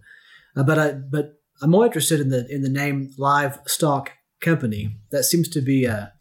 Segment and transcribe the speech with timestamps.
[0.55, 4.97] uh, but I but I'm more interested in the in the name Livestock Company.
[5.11, 6.13] That seems to be a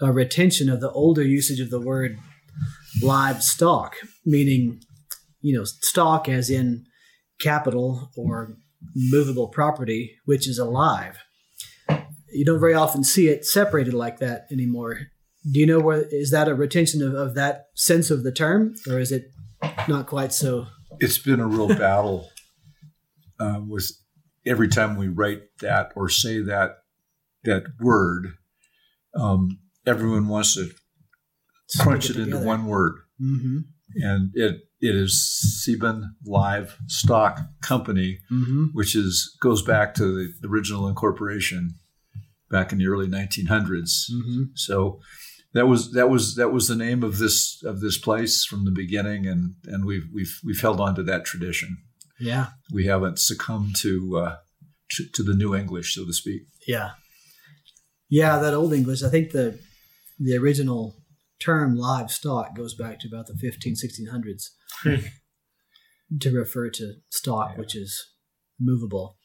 [0.00, 2.18] a retention of the older usage of the word
[3.02, 4.80] livestock, meaning
[5.40, 6.84] you know stock as in
[7.40, 8.56] capital or
[8.94, 11.18] movable property, which is alive.
[12.32, 14.98] You don't very often see it separated like that anymore.
[15.50, 18.74] Do you know where is that a retention of, of that sense of the term,
[18.88, 19.30] or is it
[19.88, 20.66] not quite so?
[20.98, 22.28] It's been a real battle
[23.40, 23.90] uh, with
[24.44, 26.78] every time we write that or say that
[27.44, 28.34] that word.
[29.14, 30.70] Um, everyone wants to
[31.80, 33.58] crunch it, it into one word, mm-hmm.
[33.94, 35.20] and it it is
[35.62, 38.66] Sieben Livestock Company, mm-hmm.
[38.72, 41.74] which is goes back to the original incorporation
[42.50, 44.10] back in the early 1900s.
[44.10, 44.42] Mm-hmm.
[44.54, 45.00] So
[45.54, 48.70] that was that was that was the name of this of this place from the
[48.70, 51.78] beginning, and and we've we've we've held on to that tradition.
[52.20, 54.36] Yeah, we haven't succumbed to uh,
[54.92, 56.42] to, to the new English, so to speak.
[56.66, 56.90] Yeah,
[58.08, 59.02] yeah, that old English.
[59.02, 59.58] I think the
[60.18, 60.96] the original
[61.40, 64.50] term livestock goes back to about the 15 1600s
[66.20, 67.58] to refer to stock yeah.
[67.58, 68.12] which is
[68.58, 69.16] movable.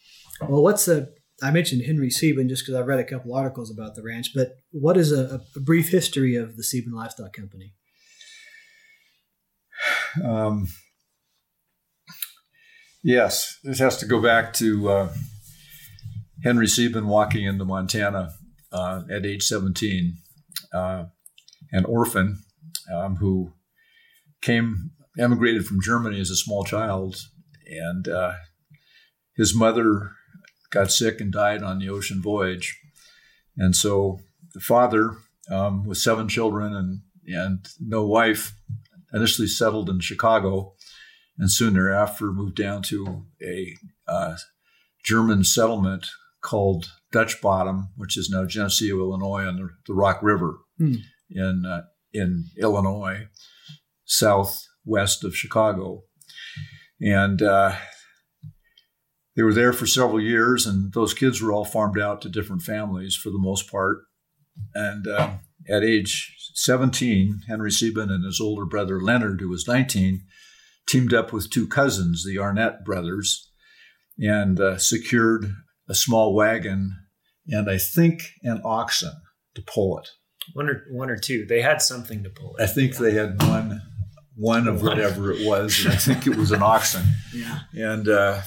[0.41, 1.13] Well what's the
[1.43, 4.49] i mentioned henry sieben just because i've read a couple articles about the ranch but
[4.71, 7.73] what is a, a brief history of the sieben livestock company?
[10.23, 10.67] Um,
[13.03, 15.13] yes this has to go back to uh,
[16.43, 18.31] henry sieben walking into montana
[18.71, 20.17] uh, at age 17
[20.73, 21.05] uh,
[21.71, 22.39] an orphan
[22.93, 23.53] um, who
[24.41, 27.15] came emigrated from Germany as a small child,
[27.65, 28.33] and uh,
[29.35, 30.11] his mother
[30.71, 32.79] got sick and died on the ocean voyage,
[33.57, 34.19] and so
[34.53, 35.17] the father,
[35.49, 38.55] um, with seven children and and no wife,
[39.13, 40.73] initially settled in Chicago,
[41.37, 43.75] and soon thereafter moved down to a
[44.07, 44.35] uh,
[45.03, 46.07] German settlement
[46.41, 50.95] called Dutch Bottom, which is now Geneseo, Illinois, on the, the Rock River hmm.
[51.29, 51.83] in uh,
[52.13, 53.27] in Illinois,
[54.05, 56.03] southwest of Chicago,
[56.99, 57.75] and uh,
[59.35, 60.65] they were there for several years.
[60.65, 63.99] And those kids were all farmed out to different families for the most part.
[64.73, 65.33] And uh,
[65.69, 70.21] at age 17, Henry Sieben and his older brother Leonard, who was 19,
[70.87, 73.49] teamed up with two cousins, the Arnett brothers,
[74.19, 75.53] and uh, secured
[75.91, 76.95] a small wagon
[77.47, 79.11] and I think an oxen
[79.55, 80.09] to pull it.
[80.53, 81.45] One or one or two.
[81.45, 82.63] They had something to pull it.
[82.63, 83.81] I think they had one
[84.35, 87.03] one of whatever it was, and I think it was an oxen.
[87.33, 87.59] Yeah.
[87.73, 88.41] And uh,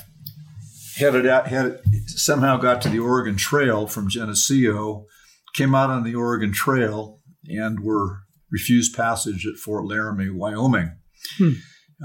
[0.96, 5.06] headed out, had somehow got to the Oregon Trail from Geneseo,
[5.54, 8.18] came out on the Oregon Trail, and were
[8.50, 10.98] refused passage at Fort Laramie, Wyoming,
[11.38, 11.52] hmm.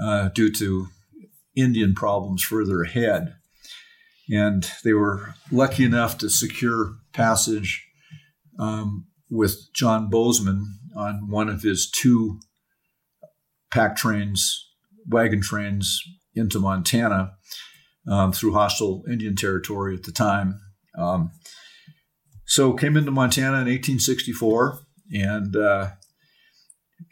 [0.02, 0.86] uh, due to
[1.54, 3.34] Indian problems further ahead
[4.30, 7.86] and they were lucky enough to secure passage
[8.58, 12.38] um, with John Bozeman on one of his two
[13.72, 14.68] pack trains,
[15.08, 16.00] wagon trains
[16.34, 17.32] into Montana
[18.08, 20.60] um, through hostile Indian territory at the time.
[20.96, 21.30] Um,
[22.46, 24.80] so came into Montana in 1864,
[25.12, 25.90] and uh,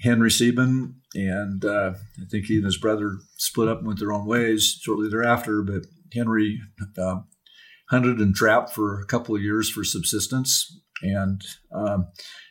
[0.01, 4.13] Henry Sieben and uh, I think he and his brother split up and went their
[4.13, 5.63] own ways shortly thereafter.
[5.63, 6.61] But Henry
[6.99, 7.21] uh,
[7.91, 11.43] hunted and trapped for a couple of years for subsistence and
[11.75, 12.09] um,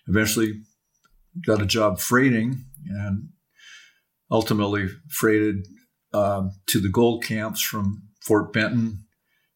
[0.07, 0.61] eventually
[1.45, 3.29] got a job freighting and
[4.31, 5.67] ultimately freighted
[6.13, 9.05] um, to the gold camps from Fort Benton,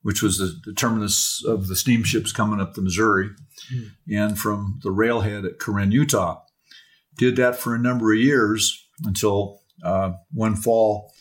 [0.02, 3.30] which was the, the terminus of the steamships coming up the Missouri,
[3.74, 3.92] mm.
[4.10, 6.42] and from the railhead at Corinne, Utah.
[7.18, 11.12] Did that for a number of years until uh, one fall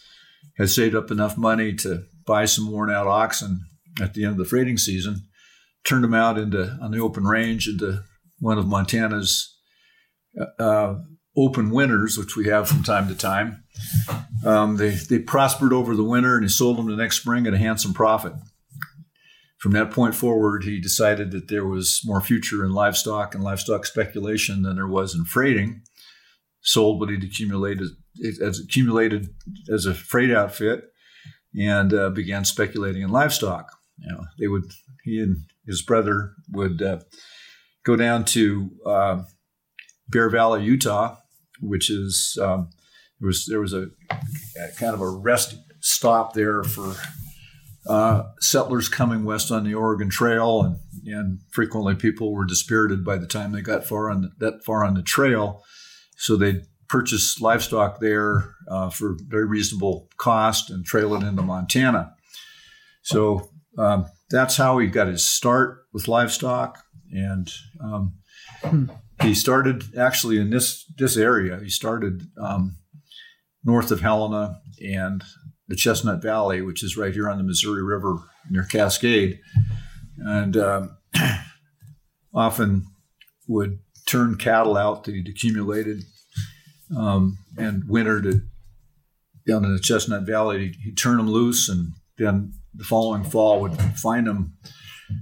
[0.56, 3.66] had saved up enough money to buy some worn out oxen
[4.00, 5.26] at the end of the freighting season,
[5.84, 8.04] turned them out into on the open range into
[8.38, 9.58] one of Montana's
[10.60, 10.94] uh,
[11.36, 13.64] open winters, which we have from time to time.
[14.46, 17.54] Um, they, they prospered over the winter and he sold them the next spring at
[17.54, 18.34] a handsome profit.
[19.58, 23.86] From that point forward, he decided that there was more future in livestock and livestock
[23.86, 25.82] speculation than there was in freighting.
[26.62, 27.88] Sold what he'd accumulated
[28.40, 29.28] as accumulated
[29.72, 30.84] as a freight outfit,
[31.58, 33.66] and uh, began speculating in livestock.
[33.98, 34.64] You know, they would
[35.04, 37.00] he and his brother would uh,
[37.84, 39.22] go down to uh,
[40.08, 41.16] Bear Valley, Utah,
[41.60, 42.70] which is um,
[43.20, 46.94] there was there was a, a, kind of a rest stop there for
[47.88, 50.76] uh, settlers coming west on the Oregon Trail, and
[51.06, 54.84] and frequently people were dispirited by the time they got far on the, that far
[54.84, 55.62] on the trail,
[56.16, 62.14] so they purchase livestock there uh, for very reasonable cost and trail it into Montana.
[63.02, 63.48] So
[63.78, 66.78] um, that's how he got his start with livestock,
[67.12, 67.50] and
[67.82, 68.18] um,
[69.22, 71.60] he started actually in this this area.
[71.62, 72.76] He started um,
[73.64, 75.22] north of Helena and
[75.68, 78.18] the Chestnut Valley, which is right here on the Missouri River
[78.50, 79.38] near Cascade,
[80.18, 80.98] and um,
[82.34, 82.86] often
[83.46, 86.02] would turn cattle out that he'd accumulated
[86.96, 88.42] um, and wintered it
[89.46, 90.66] down in the Chestnut Valley.
[90.66, 94.54] He'd, he'd turn them loose, and then the following fall would find them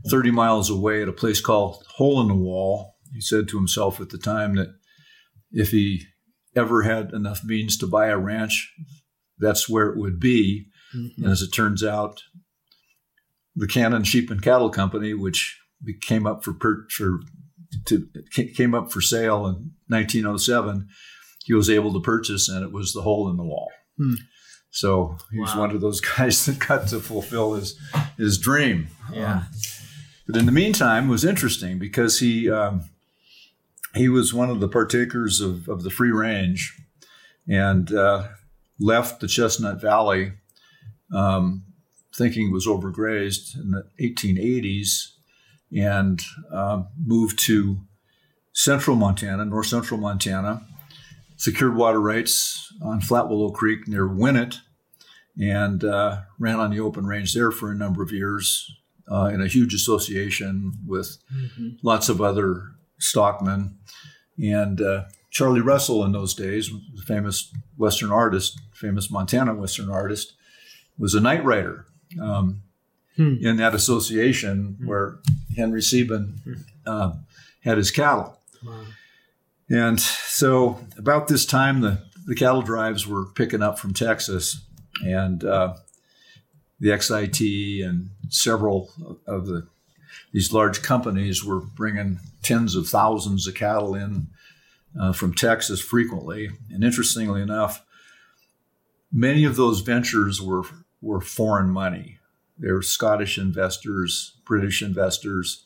[0.08, 2.96] 30 miles away at a place called Hole in the Wall.
[3.12, 4.74] He said to himself at the time that
[5.50, 6.02] if he
[6.54, 8.72] ever had enough means to buy a ranch,
[9.38, 10.66] that's where it would be.
[10.94, 11.22] Mm-hmm.
[11.22, 12.22] And as it turns out,
[13.54, 15.58] the Cannon Sheep and Cattle Company, which
[16.02, 16.54] came up for,
[16.90, 17.20] for
[17.86, 18.08] to,
[18.56, 20.88] came up for sale in 1907,
[21.48, 23.72] he was able to purchase, and it was the hole in the wall.
[23.96, 24.16] Hmm.
[24.70, 25.62] So he was wow.
[25.62, 27.80] one of those guys that got to fulfill his
[28.18, 28.88] his dream.
[29.10, 29.32] Yeah.
[29.32, 29.46] Um,
[30.26, 32.82] but in the meantime, it was interesting because he um,
[33.94, 36.78] he was one of the partakers of, of the free range,
[37.48, 38.28] and uh,
[38.78, 40.32] left the Chestnut Valley,
[41.14, 41.64] um,
[42.14, 45.12] thinking it was overgrazed in the 1880s,
[45.74, 46.20] and
[46.52, 47.78] uh, moved to
[48.52, 50.67] central Montana, north central Montana,
[51.38, 54.58] secured water rights on Flat Willow Creek near Winnett
[55.40, 58.70] and uh, ran on the open range there for a number of years
[59.10, 61.70] uh, in a huge association with mm-hmm.
[61.82, 62.64] lots of other
[62.98, 63.78] stockmen.
[64.36, 70.34] And uh, Charlie Russell in those days, the famous Western artist, famous Montana Western artist,
[70.98, 71.86] was a night rider
[72.20, 72.62] um,
[73.16, 73.36] hmm.
[73.40, 74.88] in that association hmm.
[74.88, 75.18] where
[75.56, 76.54] Henry Sieben hmm.
[76.84, 77.12] uh,
[77.62, 78.40] had his cattle.
[78.64, 78.86] Wow.
[79.70, 84.64] And so, about this time, the, the cattle drives were picking up from Texas,
[85.04, 85.74] and uh,
[86.80, 88.90] the XIT and several
[89.26, 89.68] of the
[90.32, 94.28] these large companies were bringing tens of thousands of cattle in
[94.98, 96.50] uh, from Texas frequently.
[96.70, 97.84] And interestingly enough,
[99.12, 100.64] many of those ventures were
[101.00, 102.18] were foreign money.
[102.58, 105.64] They were Scottish investors, British investors,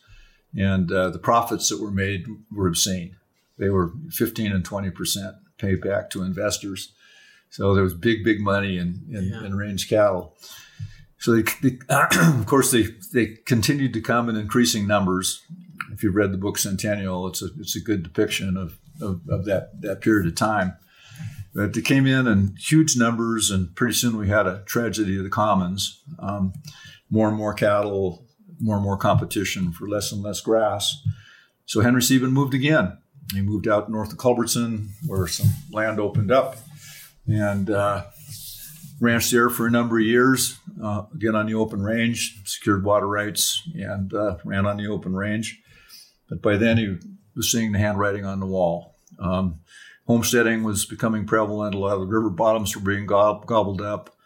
[0.55, 3.17] and uh, the profits that were made were obscene.
[3.59, 6.93] They were 15 and 20 percent paid back to investors.
[7.51, 9.45] So there was big, big money in, in, yeah.
[9.45, 10.37] in range cattle.
[11.19, 15.43] So they, they of course, they they continued to come in increasing numbers.
[15.93, 19.45] If you've read the book Centennial, it's a it's a good depiction of, of, of
[19.45, 20.77] that that period of time.
[21.55, 25.23] But they came in in huge numbers, and pretty soon we had a tragedy of
[25.23, 26.03] the commons.
[26.19, 26.55] Um,
[27.11, 28.27] more and more cattle,
[28.59, 31.03] more and more competition for less and less grass.
[31.67, 32.99] So Henry Sieben moved again.
[33.33, 36.57] He moved out north of Culbertson, where some land opened up,
[37.27, 38.05] and uh,
[39.01, 40.59] ranched there for a number of years.
[40.83, 45.15] Uh, again on the open range, secured water rights, and uh, ran on the open
[45.15, 45.61] range.
[46.29, 46.99] But by then, he
[47.37, 48.97] was seeing the handwriting on the wall.
[49.19, 49.61] Um,
[50.07, 51.75] homesteading was becoming prevalent.
[51.75, 54.17] A lot of the river bottoms were being gob- gobbled up.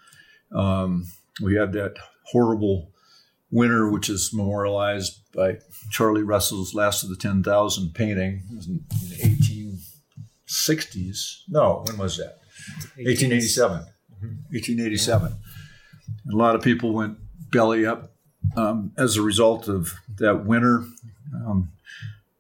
[0.53, 1.07] Um,
[1.43, 2.93] we had that horrible
[3.51, 5.59] winter, which is memorialized by
[5.91, 8.43] Charlie Russell's Last of the 10,000 painting.
[8.51, 9.17] In, the
[10.49, 11.43] 1860s.
[11.49, 12.41] No, when was that?
[12.97, 13.79] 1887.
[14.51, 15.35] 1887.
[16.25, 17.19] And a lot of people went
[17.53, 18.13] belly up
[18.57, 20.85] um, as a result of that winter.
[21.35, 21.71] Um,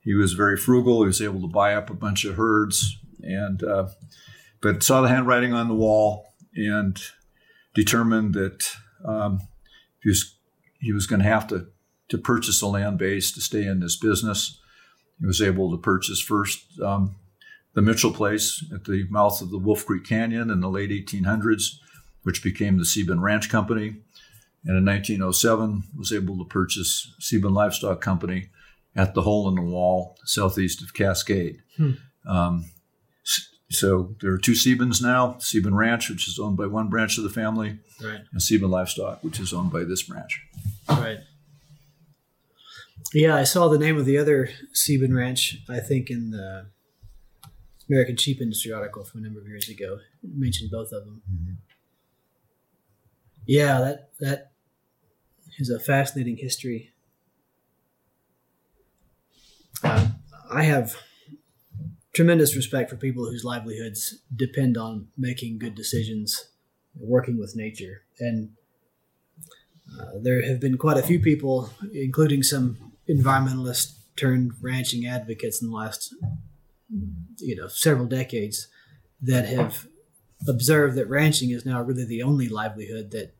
[0.00, 1.02] he was very frugal.
[1.02, 3.88] He was able to buy up a bunch of herds, and uh,
[4.60, 7.00] but saw the handwriting on the wall and
[7.74, 8.64] determined that
[9.04, 9.40] um,
[10.02, 10.36] he was
[10.78, 11.66] he was going to have to
[12.08, 14.58] to purchase a land base to stay in this business.
[15.20, 17.16] He was able to purchase first um,
[17.74, 21.76] the Mitchell Place at the mouth of the Wolf Creek Canyon in the late 1800s,
[22.22, 23.96] which became the Sieben Ranch Company.
[24.64, 28.48] And in 1907, was able to purchase Sieben Livestock Company
[28.96, 31.58] at the hole in the wall southeast of Cascade.
[31.76, 31.92] Hmm.
[32.28, 32.70] Um,
[33.70, 37.24] so there are two Siebens now Sieben Ranch, which is owned by one branch of
[37.24, 38.20] the family, Right.
[38.32, 40.40] and Sieben Livestock, which is owned by this branch.
[40.88, 41.18] Right.
[43.14, 46.66] Yeah, I saw the name of the other Sieben Ranch, I think, in the
[47.88, 49.98] American Sheep Industry article from a number of years ago.
[50.22, 51.22] It mentioned both of them.
[51.30, 51.56] Mhm.
[53.46, 54.52] Yeah, that that
[55.58, 56.92] is a fascinating history.
[59.82, 60.08] Uh,
[60.50, 60.96] I have
[62.12, 66.48] tremendous respect for people whose livelihoods depend on making good decisions,
[66.98, 68.50] working with nature, and
[70.00, 75.68] uh, there have been quite a few people, including some environmentalists turned ranching advocates in
[75.70, 76.14] the last,
[77.38, 78.68] you know, several decades,
[79.22, 79.86] that have
[80.48, 83.34] observed that ranching is now really the only livelihood that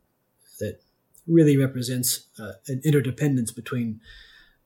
[0.59, 0.79] that
[1.27, 3.99] really represents uh, an interdependence between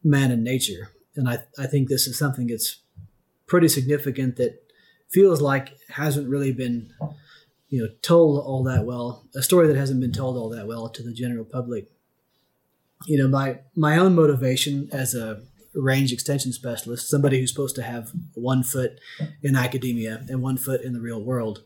[0.03, 0.91] man and nature.
[1.15, 2.79] And I, I think this is something that's
[3.47, 4.63] pretty significant that
[5.09, 6.89] feels like hasn't really been
[7.67, 10.87] you know told all that well a story that hasn't been told all that well
[10.87, 11.91] to the general public
[13.05, 15.41] you know my my own motivation as a
[15.73, 18.99] range extension specialist somebody who's supposed to have one foot
[19.41, 21.63] in academia and one foot in the real world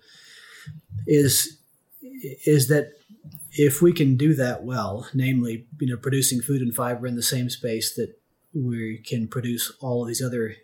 [1.08, 1.58] is
[2.46, 2.92] is that
[3.52, 7.24] if we can do that well namely you know producing food and fiber in the
[7.24, 8.16] same space that
[8.54, 10.56] we can produce all of these other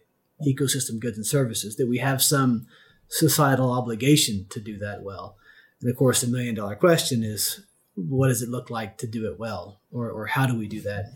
[0.48, 2.66] ecosystem goods and services that we have some
[3.10, 5.36] societal obligation to do that well.
[5.82, 7.66] And of course the million dollar question is
[8.10, 9.80] what does it look like to do it well?
[9.92, 11.14] Or, or how do we do that?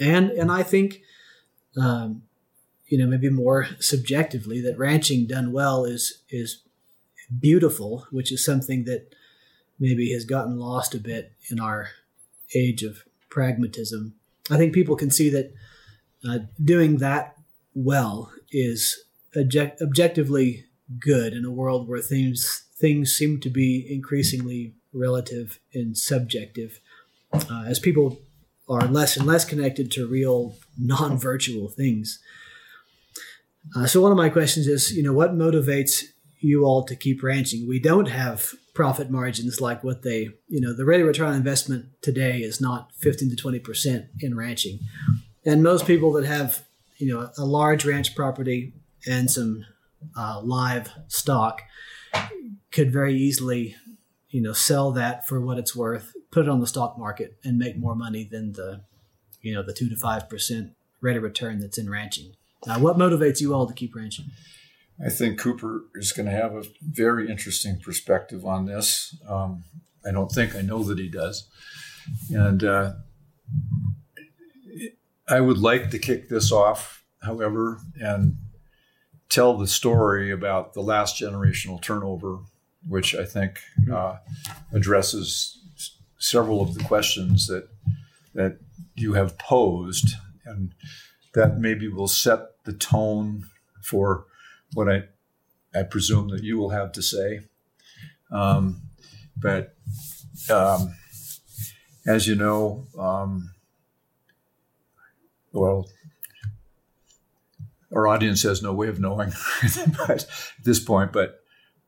[0.00, 1.02] And and i think
[1.76, 2.22] um,
[2.86, 6.62] you know maybe more subjectively that ranching done well is is
[7.40, 9.12] beautiful which is something that
[9.78, 11.90] maybe has gotten lost a bit in our
[12.54, 14.14] age of pragmatism.
[14.50, 15.52] I think people can see that
[16.28, 17.36] uh, doing that
[17.74, 19.04] well is
[19.36, 20.64] object- objectively
[20.98, 26.80] good in a world where things things seem to be increasingly relative and subjective
[27.32, 28.18] uh, as people
[28.68, 32.18] are less and less connected to real non-virtual things.
[33.76, 36.04] Uh, so one of my questions is you know what motivates
[36.40, 37.68] you all to keep ranching?
[37.68, 41.34] We don't have profit margins like what they you know the rate of return on
[41.34, 44.80] investment today is not 15 to 20 percent in ranching.
[45.44, 46.64] And most people that have
[46.98, 48.72] you know a large ranch property
[49.06, 49.64] and some
[50.16, 51.62] uh, live stock
[52.70, 53.74] could very easily
[54.30, 57.58] you know sell that for what it's worth put it on the stock market and
[57.58, 58.82] make more money than the
[59.42, 62.32] you know the two to five percent rate of return that's in ranching
[62.66, 64.26] now what motivates you all to keep ranching
[65.04, 69.16] I think Cooper is going to have a very interesting perspective on this.
[69.28, 69.62] Um,
[70.04, 71.48] I don't think I know that he does.
[72.30, 72.94] And uh,
[75.28, 78.38] I would like to kick this off, however, and
[79.28, 82.38] tell the story about the last generational turnover,
[82.86, 83.60] which I think
[83.92, 84.16] uh,
[84.72, 85.58] addresses
[86.18, 87.68] several of the questions that
[88.34, 88.58] that
[88.94, 90.74] you have posed, and
[91.34, 93.44] that maybe will set the tone
[93.82, 94.26] for
[94.74, 95.04] what I,
[95.74, 97.40] I presume that you will have to say.
[98.30, 98.82] Um,
[99.36, 99.74] but
[100.50, 100.94] um,
[102.06, 103.50] as you know, um,
[105.52, 105.88] well,
[107.94, 109.32] our audience has no way of knowing
[110.08, 110.26] at
[110.62, 111.37] this point, but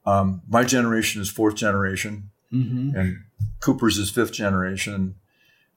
[0.07, 2.97] um, my generation is fourth generation, mm-hmm.
[2.97, 3.19] and
[3.61, 5.17] Cooper's is fifth generation,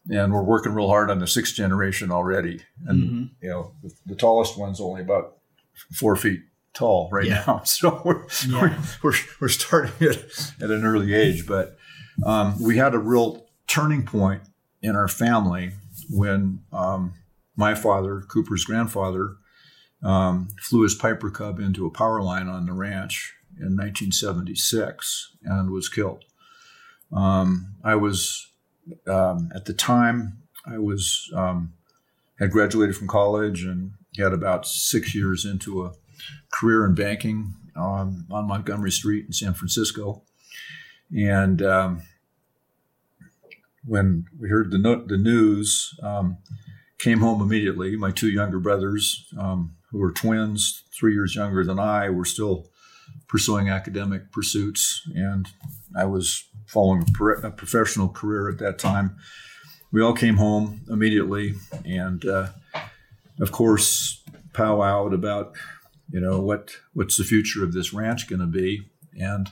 [0.10, 2.62] and we're working real hard on the sixth generation already.
[2.86, 3.24] And Mm-hmm.
[3.42, 5.38] you know, the, the tallest one's only about
[5.94, 6.42] four feet
[6.74, 7.44] tall right Yeah.
[7.48, 7.62] now.
[7.66, 8.62] So we're, Yeah.
[8.62, 10.26] we're, we're, we're starting it
[10.62, 11.46] at an early age.
[11.48, 11.78] But
[12.26, 14.44] um, we had a real turning point
[14.82, 15.72] in our family
[16.10, 17.14] when um,
[17.56, 19.36] my father, Cooper's grandfather,
[20.04, 25.72] um, flew his Piper Cub into a power line on the ranch in 1976 and
[25.72, 26.24] was killed.
[27.12, 28.52] Um, I was,
[29.08, 31.74] um, at the time, I was um,
[32.40, 35.94] had graduated from college and got about six years into a
[36.52, 40.24] career in banking on, on Montgomery Street in San Francisco.
[41.16, 42.02] And um,
[43.86, 46.38] when we heard the, no- the news, um,
[47.04, 47.98] came home immediately.
[47.98, 52.70] My two younger brothers, um, who were twins, three years younger than I, were still
[53.28, 55.48] pursuing academic pursuits, and
[55.96, 59.16] I was following a, pro- a professional career at that time.
[59.92, 61.54] We all came home immediately,
[61.86, 62.48] and uh,
[63.40, 65.56] of course, powwowed about
[66.12, 68.90] you know what what's the future of this ranch going to be,
[69.20, 69.52] and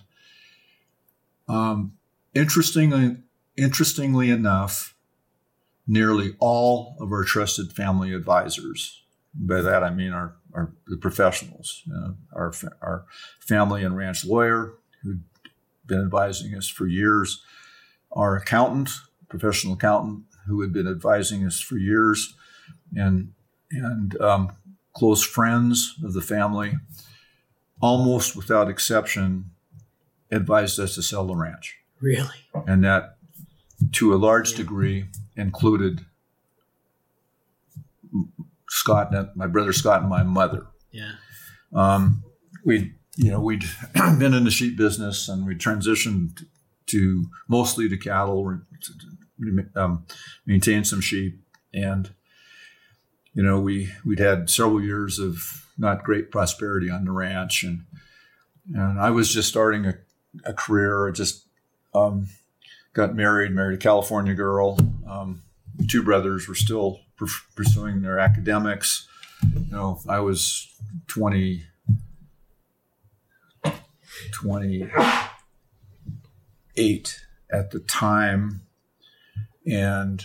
[1.47, 1.93] um,
[2.33, 3.17] interestingly,
[3.57, 4.95] interestingly enough,
[5.87, 9.03] nearly all of our trusted family advisors,
[9.33, 13.05] by that I mean our our the professionals, uh, our our
[13.39, 15.23] family and ranch lawyer who'd
[15.85, 17.41] been advising us for years,
[18.11, 18.89] our accountant,
[19.29, 22.33] professional accountant who had been advising us for years,
[22.95, 23.33] and
[23.71, 24.51] and um,
[24.93, 26.73] close friends of the family,
[27.81, 29.51] almost without exception,
[30.31, 32.27] advised us to sell the ranch, Really?
[32.67, 33.17] and that
[33.93, 34.57] to a large Yeah.
[34.57, 35.05] degree
[35.35, 36.05] included
[38.71, 40.65] Scott, and my brother Scott, and my mother.
[40.91, 41.11] Yeah.
[41.73, 42.23] Um,
[42.65, 46.45] we, you know, we'd been in the sheep business and we transitioned
[46.87, 48.59] to mostly to cattle,
[49.75, 50.05] um,
[50.45, 51.41] maintain some sheep,
[51.73, 52.13] and
[53.33, 57.83] you know, we we'd had several years of not great prosperity on the ranch, and
[58.73, 59.95] and I was just starting a,
[60.45, 61.09] a career.
[61.09, 61.45] I just
[61.93, 62.27] um,
[62.93, 64.77] got married, married a California girl.
[65.09, 65.43] Um,
[65.87, 66.99] two brothers were still
[67.55, 69.07] pursuing their academics.
[69.53, 70.67] You know, I was
[71.07, 71.63] 20,
[74.33, 78.61] 28 at the time,
[79.65, 80.23] and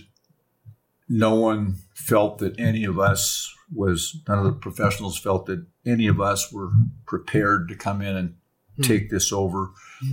[1.08, 6.06] no one felt that any of us was, none of the professionals felt that any
[6.06, 6.70] of us were
[7.06, 8.34] prepared to come in and
[8.76, 8.82] Hmm.
[8.82, 9.70] take this over,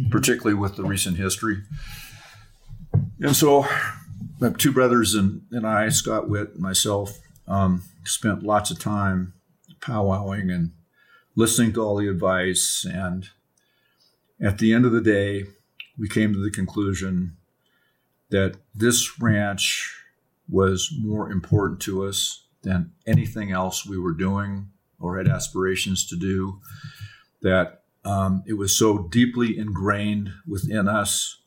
[0.10, 1.64] particularly with the recent history.
[3.20, 3.68] And so,
[4.40, 9.34] my two brothers and, and I, Scott Whit and myself, um, spent lots of time
[9.80, 10.72] powwowing and
[11.36, 12.86] listening to all the advice.
[12.90, 13.30] And
[14.42, 15.46] at the end of the day,
[15.98, 17.38] we came to the conclusion
[18.30, 19.96] that this ranch
[20.50, 26.16] was more important to us than anything else we were doing or had aspirations to
[26.16, 26.60] do.
[27.42, 31.40] That um, it was so deeply ingrained within us.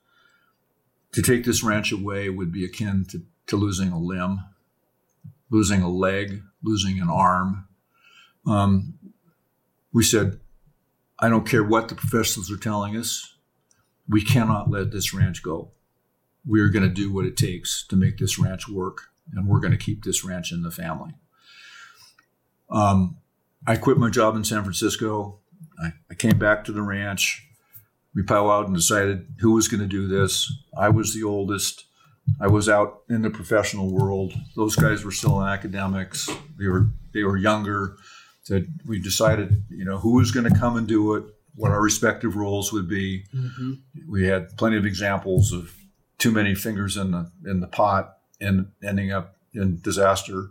[1.16, 4.44] To take this ranch away would be akin to, to losing a limb,
[5.50, 7.66] losing a leg, losing an arm.
[8.46, 8.98] Um,
[9.94, 10.38] we said,
[11.18, 13.34] I don't care what the professionals are telling us,
[14.06, 15.70] we cannot let this ranch go.
[16.44, 19.72] We're going to do what it takes to make this ranch work, and we're going
[19.72, 21.14] to keep this ranch in the family.
[22.68, 23.16] Um,
[23.66, 25.38] I quit my job in San Francisco.
[25.82, 27.45] I, I came back to the ranch.
[28.16, 30.50] We powwowed and decided who was going to do this.
[30.76, 31.84] I was the oldest.
[32.40, 34.32] I was out in the professional world.
[34.56, 36.26] Those guys were still in academics.
[36.58, 37.98] They were they were younger.
[38.44, 41.24] So we decided, you know, who was going to come and do it,
[41.56, 43.24] what our respective roles would be.
[43.34, 43.72] Mm-hmm.
[44.08, 45.74] We had plenty of examples of
[46.16, 50.48] too many fingers in the in the pot and ending up in disaster.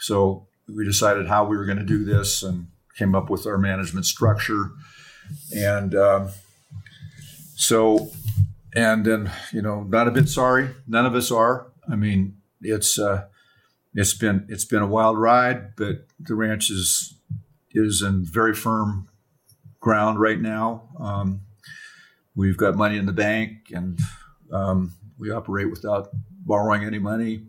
[0.00, 2.66] So we decided how we were going to do this and
[2.98, 4.72] came up with our management structure.
[5.54, 6.30] And um,
[7.56, 8.10] so,
[8.74, 10.70] and then you know, not a bit sorry.
[10.86, 11.66] None of us are.
[11.90, 13.24] I mean, it's uh,
[13.94, 17.14] it's been it's been a wild ride, but the ranch is
[17.72, 19.08] is in very firm
[19.80, 20.88] ground right now.
[21.00, 21.40] Um,
[22.34, 23.98] we've got money in the bank, and
[24.52, 26.10] um, we operate without
[26.44, 27.42] borrowing any money,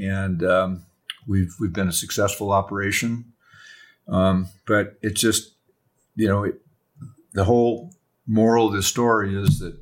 [0.00, 0.82] and um,
[1.26, 3.32] we've we've been a successful operation.
[4.08, 5.54] Um, but it's just,
[6.16, 6.60] you know, it,
[7.32, 7.94] the whole
[8.26, 9.76] moral of the story is that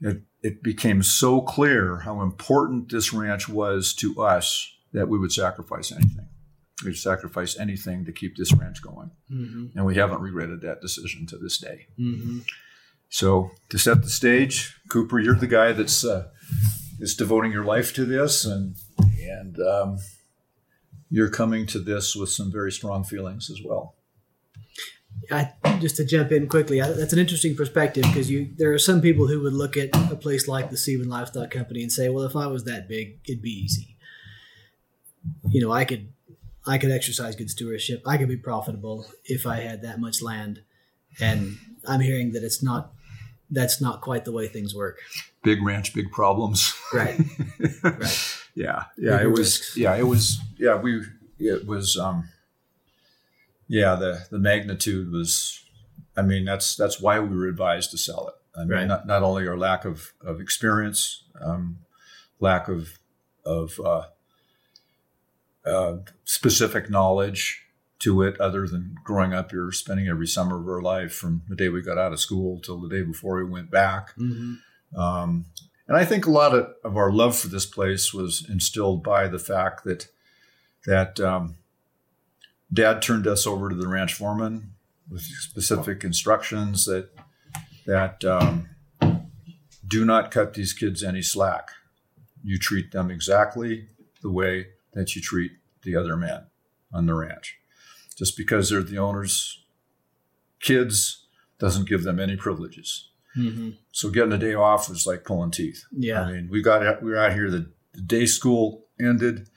[0.00, 5.32] it it became so clear how important this ranch was to us that we would
[5.32, 6.28] sacrifice anything.
[6.84, 9.76] We'd sacrifice anything to keep this ranch going, Mm-hmm.
[9.76, 11.86] and we haven't regretted that decision to this day.
[11.98, 12.38] Mm-hmm.
[13.08, 16.28] So to set the stage, Cooper, you're the guy that's uh,
[17.00, 18.76] is devoting your life to this, and
[19.20, 19.98] and um,
[21.10, 23.96] you're coming to this with some very strong feelings as well.
[25.30, 28.78] I, just to jump in quickly, I, that's an interesting perspective because you there are
[28.78, 32.08] some people who would look at a place like the Sieben Livestock Company and say,
[32.08, 33.96] "Well, if I was that big, it'd be easy.
[35.48, 36.12] You know, I could
[36.66, 38.02] I could exercise good stewardship.
[38.06, 40.62] I could be profitable if I had that much land."
[41.20, 42.92] And I'm hearing that it's not
[43.50, 44.98] that's not quite the way things work.
[45.42, 46.74] Big ranch, big problems.
[46.92, 47.18] Right.
[47.82, 48.38] Right.
[48.54, 49.20] yeah, yeah.
[49.20, 49.40] It was.
[49.40, 49.76] risks.
[49.76, 50.38] Yeah, it was.
[50.58, 51.02] Yeah, we.
[51.38, 51.96] It was.
[51.96, 52.28] Um,
[53.68, 55.64] yeah, the the magnitude was.
[56.16, 58.34] I mean, that's that's why we were advised to sell it.
[58.58, 58.86] I mean, Right.
[58.88, 61.78] not, not only our lack of, of experience, um,
[62.40, 62.98] lack of
[63.46, 64.06] of uh,
[65.64, 67.62] uh, specific knowledge
[68.00, 71.56] to it, other than growing up here, spending every summer of our life from the
[71.56, 74.14] day we got out of school till the day before we went back.
[74.16, 74.98] Mm-hmm.
[74.98, 75.46] Um,
[75.86, 79.28] and I think a lot of, of our love for this place was instilled by
[79.28, 80.08] the fact that
[80.86, 81.56] that um,
[82.72, 84.72] Dad turned us over to the ranch foreman
[85.08, 87.10] with specific instructions that
[87.86, 88.68] that um,
[89.86, 91.70] do not cut these kids any slack.
[92.44, 93.88] You treat them exactly
[94.22, 95.52] the way that you treat
[95.82, 96.46] the other men
[96.92, 97.58] on the ranch.
[98.16, 99.64] Just because they're the owner's
[100.60, 101.26] kids
[101.58, 103.08] doesn't give them any privileges.
[103.36, 103.70] Mm-hmm.
[103.92, 105.84] So getting a day off was like pulling teeth.
[105.92, 106.22] Yeah.
[106.22, 109.48] I mean, we got out, we were out here the, the day school ended,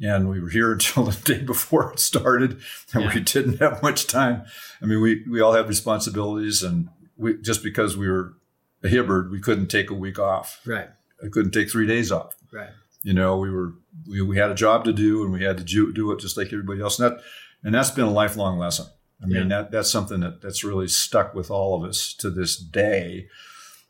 [0.00, 2.60] and we were here until the day before it started,
[2.92, 3.14] and Yeah.
[3.14, 4.44] we didn't have much time.
[4.82, 8.34] I mean, we we all have responsibilities, and we just because we were
[8.82, 10.60] a Hibbard, we couldn't take a week off.
[10.66, 10.88] Right.
[11.22, 12.34] I couldn't take three days off.
[12.52, 12.70] Right.
[13.02, 13.74] You know, we were
[14.08, 16.36] we, we had a job to do, and we had to do, do it just
[16.36, 16.98] like everybody else.
[16.98, 17.20] And that
[17.62, 18.86] and that's been a lifelong lesson.
[19.22, 22.56] I mean, that that's something that that's really stuck with all of us to this
[22.56, 23.26] day.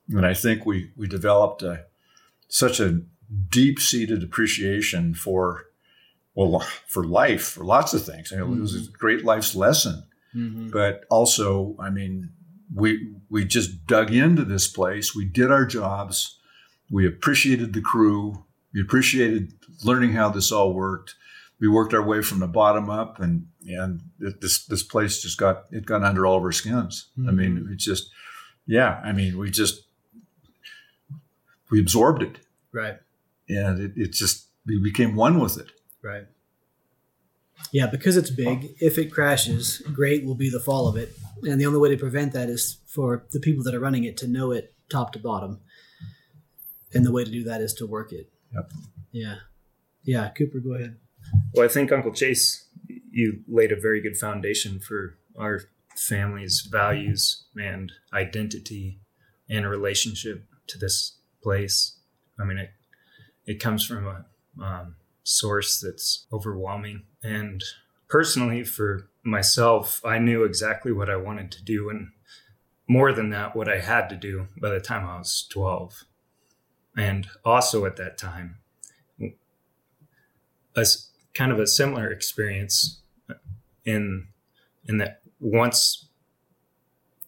[0.09, 1.85] And I think we we developed a,
[2.49, 3.03] such a
[3.49, 5.67] deep seated appreciation for
[6.49, 8.33] well for life for lots of things.
[8.33, 10.71] I mean, It was a great life's lesson, Mm-hmm.
[10.71, 12.31] but also, I mean,
[12.75, 15.13] we we just dug into this place.
[15.15, 16.39] We did our jobs.
[16.91, 18.45] We appreciated the crew.
[18.73, 19.53] We appreciated
[19.85, 21.17] learning how this all worked.
[21.61, 25.37] We worked our way from the bottom up, and and it- this this place just
[25.39, 27.09] got it got under all of our skins.
[27.29, 28.11] I mean, it just
[28.67, 29.01] yeah.
[29.05, 29.83] I mean, we just
[31.71, 32.39] we absorbed it,
[32.73, 32.99] Right.
[33.49, 35.71] and it, it just we became one with it.
[36.03, 36.27] Right.
[37.73, 41.15] Yeah, because it's big, if it crashes, great will be the fall of it.
[41.43, 44.17] And the only way to prevent that is for the people that are running it
[44.19, 45.61] to know it top to bottom.
[46.93, 48.31] And the way to do that is to work it.
[48.55, 48.73] Yep.
[49.13, 49.35] Yeah.
[50.05, 50.97] Yeah, Cooper, go ahead.
[51.55, 52.67] Well, I think Uncle Chase,
[53.11, 55.61] you laid a very good foundation for our
[55.97, 59.01] family's values and identity
[59.49, 61.99] and relationship to this place.
[62.39, 62.71] I mean, it
[63.47, 64.25] it comes from a
[64.63, 67.05] um, source that's overwhelming.
[67.23, 67.63] And
[68.09, 72.11] personally, for myself, I knew exactly what I wanted to do, and
[72.89, 76.05] more than that, what I had to do by the time I was twelve.
[76.97, 78.57] And also at that time,
[80.75, 80.87] a
[81.35, 83.01] kind of a similar experience
[83.85, 84.29] in
[84.85, 86.09] in that once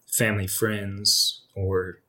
[0.06, 2.00] family friends or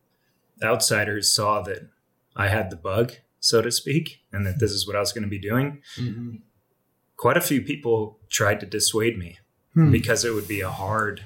[0.64, 1.88] outsiders saw that
[2.36, 3.14] I had the bug,
[3.44, 6.36] so to speak, and that this is what I was going to be doing, Mm-hmm.
[7.18, 9.38] quite a few people tried to dissuade me
[9.74, 9.92] Hmm.
[9.92, 11.26] because it would be a hard.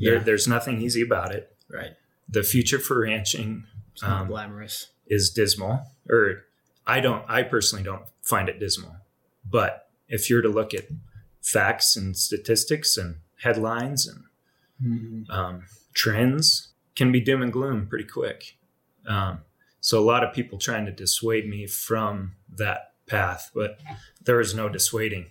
[0.00, 0.22] There, Yeah.
[0.22, 1.44] there's nothing easy about it.
[1.70, 1.94] Right.
[2.28, 3.64] The future for ranching
[4.02, 4.88] Um, glamorous.
[5.06, 5.74] is dismal
[6.08, 6.44] or
[6.86, 8.94] i don't i personally don't find it dismal
[9.58, 10.86] but if you're to look at
[11.42, 14.20] facts and statistics and headlines and
[14.84, 15.30] Mm-hmm.
[15.38, 18.56] um, trends can be doom and gloom pretty quick
[19.06, 19.40] um,
[19.80, 23.78] so a lot of people trying to dissuade me from that path but
[24.22, 25.26] there is no dissuading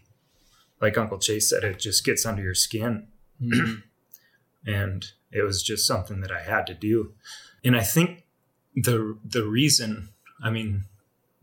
[0.81, 3.07] like uncle chase said it just gets under your skin
[4.65, 7.13] and it was just something that I had to do.
[7.63, 8.25] And I think
[8.75, 10.09] the the reason,
[10.41, 10.85] I mean,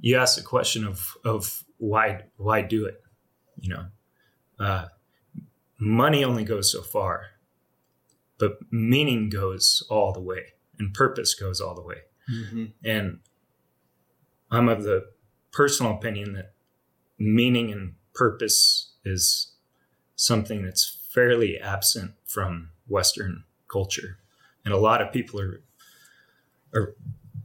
[0.01, 3.03] you asked the question of of why why do it,
[3.59, 3.87] you know,
[4.59, 4.87] uh,
[5.79, 7.27] money only goes so far,
[8.38, 12.03] but meaning goes all the way, and purpose goes all the way.
[12.31, 12.73] Mhm.
[12.85, 13.21] And
[14.51, 15.07] I'm of the
[15.53, 16.53] personal opinion that
[17.19, 19.53] meaning and purpose is
[20.17, 24.19] something that's fairly absent from Western culture.
[24.65, 25.63] And a lot of people are,
[26.75, 26.95] are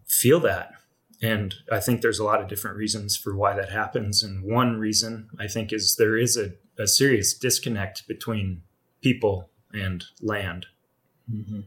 [0.08, 0.74] feel that.
[1.22, 4.24] And I think there's a lot of different reasons for why that happens.
[4.24, 8.64] And one reason I think is there is a, a serious disconnect between
[9.02, 10.68] people and land
[11.32, 11.66] Mhm.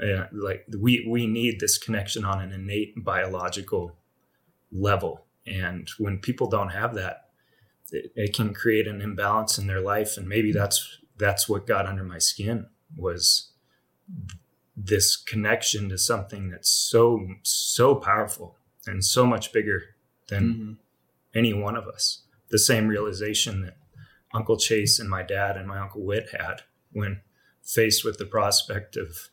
[0.00, 3.96] Uh, like we we need this connection on an innate biological
[4.70, 7.28] level and when people don't have that
[7.90, 11.86] it, it can create an imbalance in their life and maybe that's that's what got
[11.86, 13.52] under my skin was
[14.76, 19.82] this connection to something that's so so powerful and so much bigger
[20.28, 20.76] than Mhm.
[21.34, 22.22] any one of us.
[22.48, 23.76] The same realization that
[24.34, 27.20] Uncle Chase and my dad and my Uncle Whit had when
[27.62, 29.28] faced with the prospect of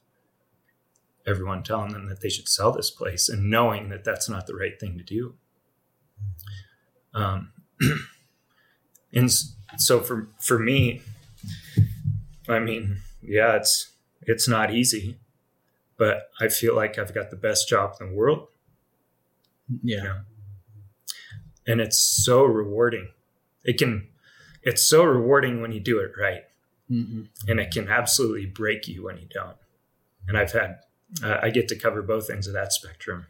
[1.29, 4.55] everyone telling them that they should sell this place and knowing that that's not the
[4.55, 5.35] right thing to do.
[7.13, 7.51] Um,
[9.13, 9.31] and
[9.77, 11.01] so for for me,
[12.47, 15.17] I mean, yeah, it's it's not easy,
[15.97, 18.47] but I feel like I've got the best job in the world
[19.83, 20.03] Yeah.
[20.03, 20.19] Yeah.
[21.67, 23.09] and it's so rewarding.
[23.63, 24.07] It can,
[24.63, 26.43] it's so rewarding when you do it right,
[26.87, 29.57] hmm and it can absolutely break you when you don't.
[30.27, 30.79] And I've had,
[31.23, 33.27] uh, I get to cover both ends of that spectrum.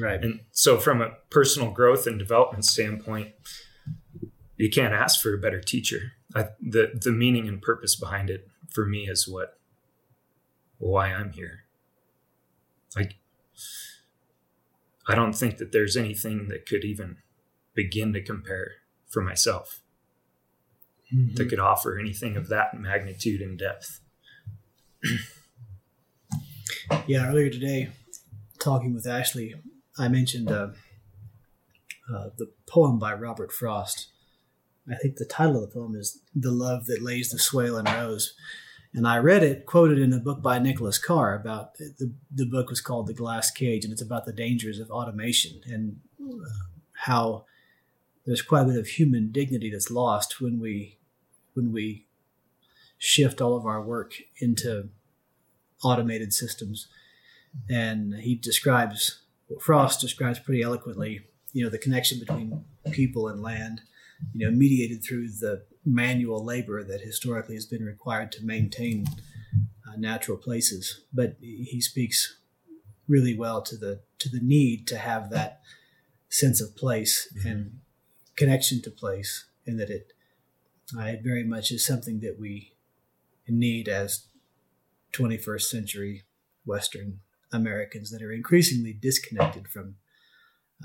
[0.00, 0.22] Right.
[0.22, 3.34] And so, from a personal growth and development standpoint,
[4.56, 6.12] you can't ask for a better teacher.
[6.34, 9.58] I, the the meaning and purpose behind it for me is what
[10.78, 11.64] why I'm here.
[12.96, 13.16] Like,
[15.08, 17.18] I don't think that there's anything that could even
[17.74, 18.72] begin to compare
[19.08, 19.80] for myself.
[21.12, 21.34] mm-hmm.
[21.34, 24.00] that could offer anything of that magnitude and depth.
[27.06, 27.88] yeah, earlier today,
[28.58, 29.54] talking with Ashley,
[29.98, 30.68] I mentioned uh,
[32.12, 34.08] uh, the poem by Robert Frost.
[34.90, 37.84] I think the title of the poem is "The Love That Lays the Swale in
[37.84, 38.34] Rows,"
[38.92, 42.68] and I read it quoted in a book by Nicholas Carr about the the book
[42.68, 46.48] was called The Glass Cage, and it's about the dangers of automation and uh,
[47.04, 47.44] how
[48.26, 50.98] there's quite a bit of human dignity that's lost when we
[51.54, 52.06] when we
[52.98, 54.88] shift all of our work into
[55.82, 56.88] automated systems.
[57.68, 59.22] And he describes
[59.60, 63.82] Frost describes pretty eloquently, you know, the connection between people and land,
[64.34, 69.06] you know, mediated through the manual labor that historically has been required to maintain
[69.86, 71.02] uh, natural places.
[71.12, 72.36] But he speaks
[73.08, 75.60] really well to the to the need to have that
[76.28, 77.48] sense of place mm-hmm.
[77.48, 77.80] and
[78.36, 80.12] connection to place, and that it
[80.96, 82.72] uh, very much is something that we
[83.48, 84.26] need as
[85.14, 86.24] 21st century
[86.64, 87.20] Western
[87.52, 89.96] Americans that are increasingly disconnected from,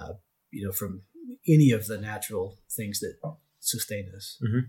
[0.01, 0.13] uh,
[0.51, 1.03] you know, from
[1.47, 3.15] any of the natural things that
[3.59, 4.67] sustain us, mm-hmm.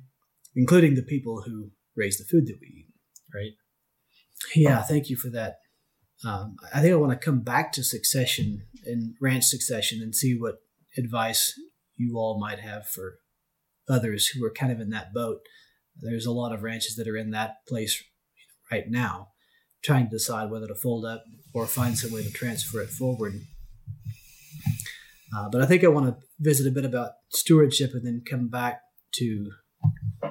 [0.55, 2.89] including the people who raise the food that we eat.
[3.35, 3.53] Right.
[4.55, 4.83] Yeah.
[4.83, 5.59] Thank you for that.
[6.25, 10.37] Um, I think I want to come back to succession and ranch succession and see
[10.39, 10.57] what
[10.97, 11.55] advice
[11.97, 13.19] you all might have for
[13.89, 15.41] others who are kind of in that boat.
[16.01, 18.03] There's a lot of ranches that are in that place
[18.71, 19.29] right now,
[19.83, 23.35] trying to decide whether to fold up or find some way to transfer it forward.
[25.37, 28.49] Uh, but I think I want to visit a bit about stewardship and then come
[28.49, 28.81] back
[29.17, 29.51] to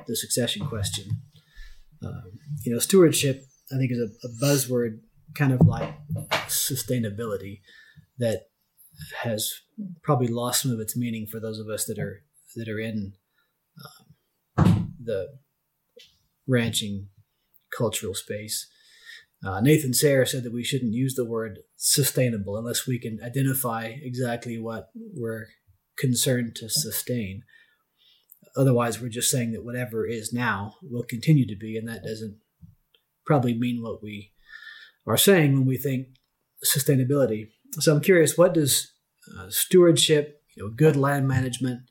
[0.08, 1.22] the succession question.
[2.04, 2.32] Um,
[2.64, 5.00] you know, stewardship, I think, is a, a buzzword
[5.36, 5.94] kind of like
[6.48, 7.62] sustainability
[8.18, 8.48] that
[9.24, 9.54] has
[10.04, 12.24] probably lost some of its meaning for those of us that are
[12.56, 13.14] that are in
[14.58, 15.28] um, the
[16.48, 17.10] ranching
[17.76, 18.68] cultural space.
[19.46, 23.94] Uh, Nathan Sayre said that we shouldn't use the word sustainable unless we can identify
[24.02, 25.48] exactly what we're
[25.98, 27.44] concerned to sustain.
[28.56, 32.38] Otherwise, we're just saying that whatever is now will continue to be, and that doesn't
[33.26, 34.32] probably mean what we
[35.06, 36.08] are saying when we think
[36.66, 37.50] sustainability.
[37.80, 38.92] So I'm curious, what does
[39.38, 41.82] uh, stewardship, you know, good land management,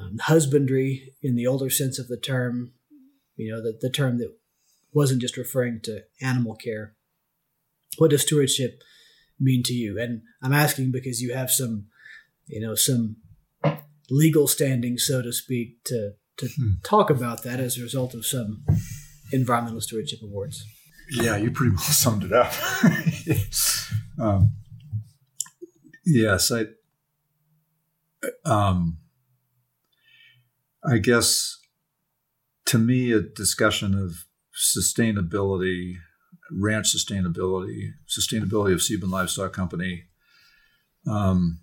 [0.00, 2.72] um, husbandry in the older sense of the term,
[3.36, 4.34] you know, the, the term that
[4.94, 6.94] wasn't just referring to animal care.
[7.98, 8.82] What does stewardship
[9.38, 10.00] mean to you?
[10.00, 11.86] And I'm asking because you have some,
[12.46, 13.16] you know, some
[14.10, 16.70] legal standing, so to speak, to to hmm.
[16.82, 18.64] talk about that as a result of some
[19.32, 20.64] environmental stewardship awards.
[21.10, 22.52] Yeah, you pretty well summed it up.
[24.20, 24.54] um,
[26.04, 26.66] yes, I.
[28.46, 28.98] Um,
[30.86, 31.58] I guess
[32.66, 35.94] to me, a discussion of sustainability,
[36.52, 40.04] ranch sustainability, sustainability of Sieben Livestock Company
[41.08, 41.60] um,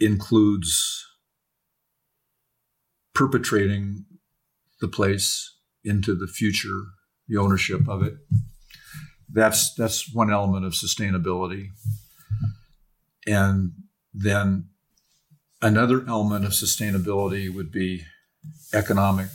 [0.00, 1.06] includes
[3.14, 4.04] perpetrating
[4.80, 6.82] the place into the future,
[7.28, 8.14] the ownership of it.
[9.30, 11.68] That's that's one element of sustainability.
[13.26, 13.72] And
[14.14, 14.70] then
[15.60, 18.04] another element of sustainability would be
[18.72, 19.28] economic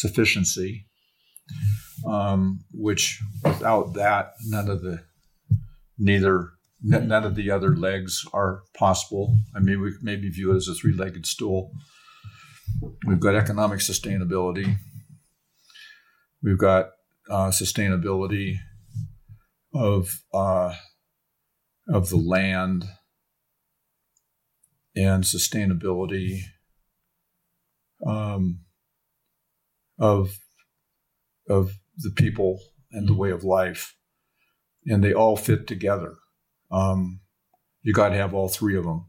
[0.00, 0.86] sufficiency,
[2.06, 5.02] um, which without that, none of the
[5.98, 6.50] neither
[6.82, 9.38] none of the other legs are possible.
[9.54, 11.72] I mean, we maybe view it as a three-legged stool.
[13.06, 14.76] We've got economic sustainability.
[16.42, 16.90] We've got
[17.30, 18.56] uh, sustainability
[19.74, 20.74] of uh,
[21.88, 22.84] of the land
[24.94, 26.40] and sustainability
[28.06, 28.60] um,
[29.98, 30.38] of
[31.48, 32.60] of the people
[32.92, 33.96] and the way of life,
[34.86, 36.14] and they all fit together.
[36.70, 37.20] Um,
[37.82, 39.06] you got to have all three of them,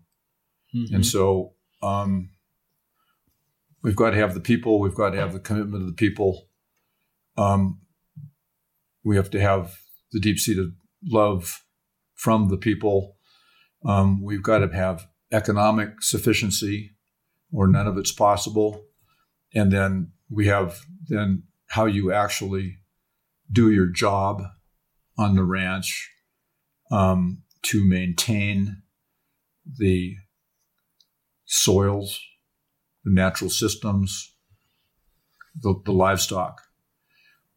[0.76, 0.96] mm-hmm.
[0.96, 2.30] and so um,
[3.84, 4.80] we've got to have the people.
[4.80, 6.48] We've got to have the commitment of the people.
[7.38, 7.82] Um,
[9.04, 9.78] we have to have
[10.12, 10.74] the deep seated
[11.06, 11.64] love
[12.16, 13.16] from the people.
[13.86, 16.92] Um, we've got to have economic sufficiency,
[17.52, 18.84] or none of it's possible.
[19.54, 22.78] And then we have then how you actually
[23.52, 24.42] do your job
[25.18, 26.12] on the ranch
[26.92, 28.82] um, to maintain
[29.78, 30.16] the
[31.46, 32.20] soils,
[33.04, 34.34] the natural systems,
[35.62, 36.62] the, the livestock.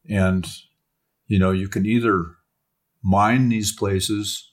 [0.09, 0.47] And,
[1.27, 2.25] you know, you can either
[3.03, 4.53] mine these places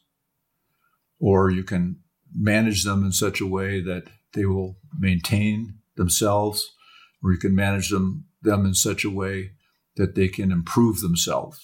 [1.19, 1.99] or you can
[2.35, 6.76] manage them in such a way that they will maintain themselves
[7.19, 9.51] where you can manage them them in such a way
[9.95, 11.59] that they can improve themselves.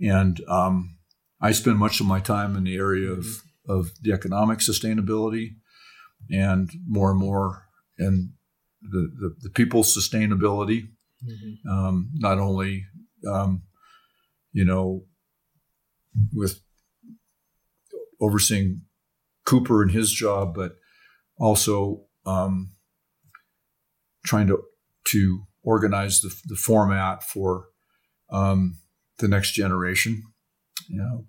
[0.00, 0.98] And um,
[1.40, 3.26] I spend much of my time in the area of,
[3.68, 5.54] of the economic sustainability
[6.30, 7.66] and more and more
[7.98, 8.32] in
[8.82, 10.88] the, the, the people's sustainability.
[11.24, 11.70] Mm-hmm.
[11.70, 12.86] Um, not only,
[13.30, 13.62] um,
[14.52, 15.04] you know,
[16.32, 16.60] with
[18.20, 18.82] overseeing
[19.44, 20.72] Cooper and his job, but
[21.38, 22.72] also um,
[24.24, 24.62] trying to
[25.08, 27.66] to organize the, the format for
[28.30, 28.78] um,
[29.18, 30.22] the next generation.
[30.88, 31.24] You know,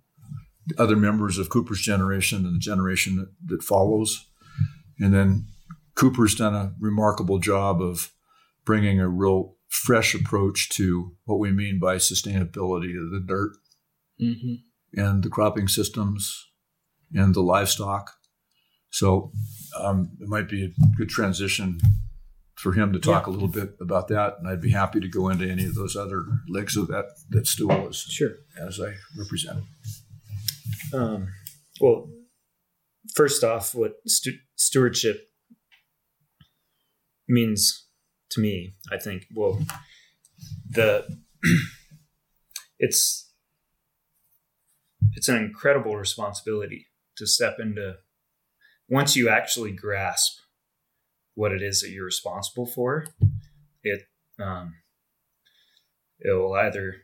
[0.78, 4.28] other members of Cooper's generation and the generation that, that follows,
[5.00, 5.48] and then
[5.96, 8.12] Cooper's done a remarkable job of
[8.66, 13.52] bringing a real fresh approach to what we mean by sustainability of the dirt
[14.22, 14.56] mm-hmm.
[15.00, 16.48] and the cropping systems
[17.14, 18.12] and the livestock.
[18.90, 19.32] So
[19.80, 21.80] um, it might be a good transition
[22.62, 23.32] for him to talk yeah.
[23.32, 25.96] a little bit about that, and I'd be happy to go into any of those
[25.96, 29.64] other legs of that that stool as sure as I represent.
[30.94, 31.30] Um,
[31.80, 32.10] well,
[33.16, 35.30] first off, what stu- stewardship
[37.28, 37.88] means
[38.30, 39.60] to me, I think, well,
[40.70, 41.08] the
[42.80, 43.32] it's
[45.14, 46.86] it's an incredible responsibility
[47.18, 47.96] to step into
[48.88, 50.38] once you actually grasp
[51.36, 53.08] what it is that you're responsible for,
[53.84, 54.04] it
[54.40, 54.76] um,
[56.20, 56.96] it will either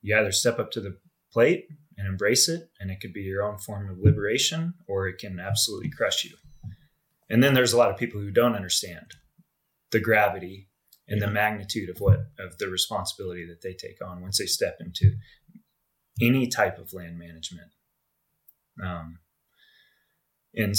[0.00, 0.98] you either step up to the
[1.32, 1.66] plate
[1.96, 5.38] and embrace it, and it could be your own form of liberation, or it can
[5.38, 6.36] absolutely crush you.
[7.28, 9.12] And then there's a lot of people who don't understand
[9.90, 10.68] the gravity
[11.08, 14.78] and the magnitude of what of the responsibility that they take on once they step
[14.80, 15.14] into
[16.20, 17.70] any type of land management.
[18.82, 19.18] Um,
[20.54, 20.74] and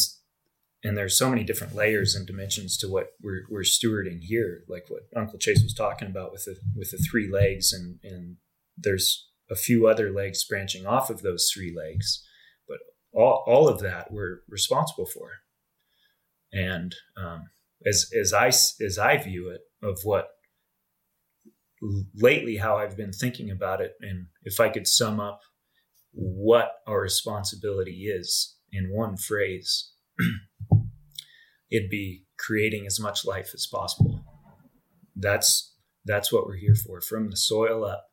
[0.83, 4.85] and there's so many different layers and dimensions to what we're, we're stewarding here like
[4.89, 8.37] what uncle chase was talking about with the with the three legs and and
[8.77, 12.25] there's a few other legs branching off of those three legs
[12.67, 12.79] but
[13.13, 15.29] all, all of that we're responsible for.
[16.51, 17.49] And um,
[17.85, 20.29] as as i as i view it of what
[22.15, 25.41] lately how i've been thinking about it and if i could sum up
[26.11, 29.91] what our responsibility is in one phrase
[31.73, 34.23] it'd be creating as much life as possible.
[35.15, 35.73] That's
[36.05, 38.05] that's what we're here for, from the soil up,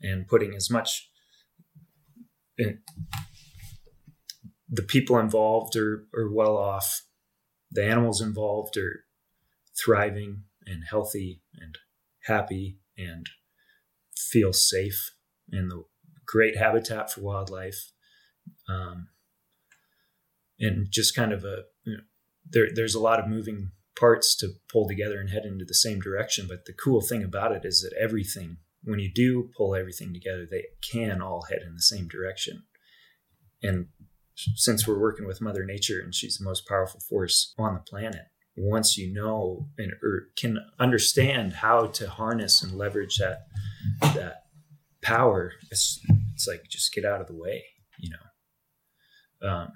[0.00, 1.08] and putting as much.
[2.58, 2.80] In,
[4.68, 7.02] the people involved are, are well off.
[7.70, 9.04] The animals involved are
[9.78, 11.78] thriving and healthy and
[12.24, 13.26] happy and
[14.16, 15.12] feel safe
[15.52, 15.84] in the
[16.26, 17.92] great habitat for wildlife.
[18.68, 19.08] Um,
[20.58, 21.64] and just kind of a
[22.50, 26.00] there, there's a lot of moving parts to pull together and head into the same
[26.00, 26.46] direction.
[26.48, 30.46] But the cool thing about it is that everything, when you do pull everything together,
[30.48, 32.64] they can all head in the same direction.
[33.62, 33.86] And
[34.34, 38.26] since we're working with Mother Nature and she's the most powerful force on the planet,
[38.56, 43.46] once you know and or can understand how to harness and leverage that
[44.14, 44.44] that
[45.02, 46.00] power, it's
[46.34, 47.64] it's like just get out of the way,
[47.98, 49.48] you know.
[49.48, 49.68] Um,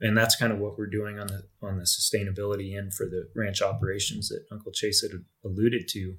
[0.00, 3.28] and that's kind of what we're doing on the on the sustainability end for the
[3.34, 5.12] ranch operations that Uncle Chase had
[5.44, 6.16] alluded to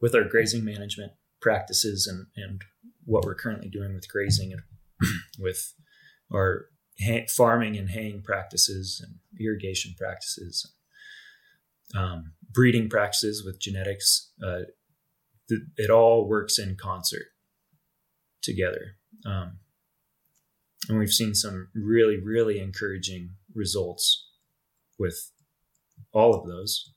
[0.00, 2.62] with our grazing management practices and and
[3.04, 4.62] what we're currently doing with grazing and
[5.38, 5.74] with
[6.32, 6.66] our
[7.28, 10.72] farming and haying practices and irrigation practices,
[11.94, 14.30] um, breeding practices with genetics.
[14.42, 14.60] Uh,
[15.76, 17.26] it all works in concert
[18.42, 18.96] together.
[19.26, 19.58] Um,
[20.88, 24.28] and we've seen some really, really encouraging results
[24.98, 25.30] with
[26.12, 26.92] all of those.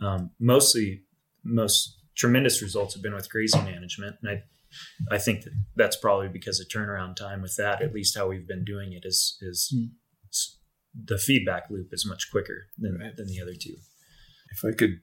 [0.00, 1.02] Um, mostly,
[1.44, 6.28] most tremendous results have been with grazing management, and I, I think that that's probably
[6.28, 9.74] because the turnaround time with that, at least how we've been doing it, is is
[9.74, 9.88] mm.
[10.94, 13.16] the feedback loop is much quicker than right.
[13.16, 13.76] than the other two.
[14.50, 15.00] If I could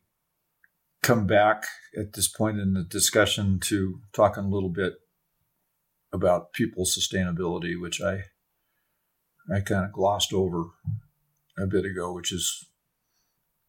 [1.03, 1.65] come back
[1.97, 4.95] at this point in the discussion to talking a little bit
[6.11, 8.23] about people's sustainability, which I
[9.53, 10.65] I kind of glossed over
[11.57, 12.67] a bit ago, which is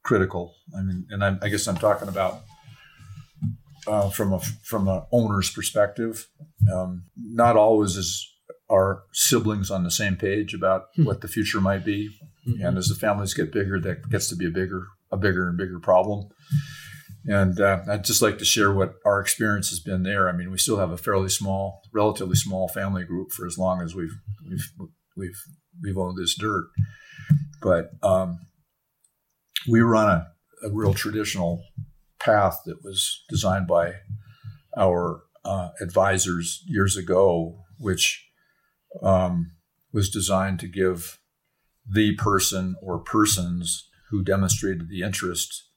[0.04, 0.54] critical.
[0.76, 2.42] I mean, and I'm, i guess I'm talking about
[3.86, 6.28] uh, from a from an owner's perspective.
[6.72, 8.28] Um, not always is
[8.70, 11.04] our siblings on the same page about hmm.
[11.04, 12.10] what the future might be,
[12.46, 12.64] mm-hmm.
[12.64, 15.56] and as the families get bigger, that gets to be a bigger a bigger and
[15.56, 16.28] bigger problem.
[17.24, 20.28] And uh, I'd just like to share what our experience has been there.
[20.28, 23.82] I mean, we still have a fairly small, relatively small family group for as long
[23.82, 24.16] as we've
[24.48, 24.70] we've
[25.16, 25.42] we've
[25.82, 26.68] we've owned this dirt,
[27.62, 28.40] but um,
[29.68, 31.62] we run a, a real traditional
[32.18, 33.92] path that was designed by
[34.76, 38.26] our uh, advisors years ago, which
[39.02, 39.52] um,
[39.92, 41.18] was designed to give
[41.90, 45.68] the person or persons who demonstrated the interest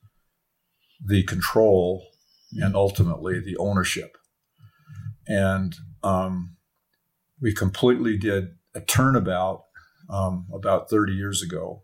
[1.03, 2.05] the control
[2.53, 4.17] and ultimately the ownership.
[5.27, 6.57] And um,
[7.41, 9.63] we completely did a turnabout
[10.11, 11.83] um, about 30 years ago,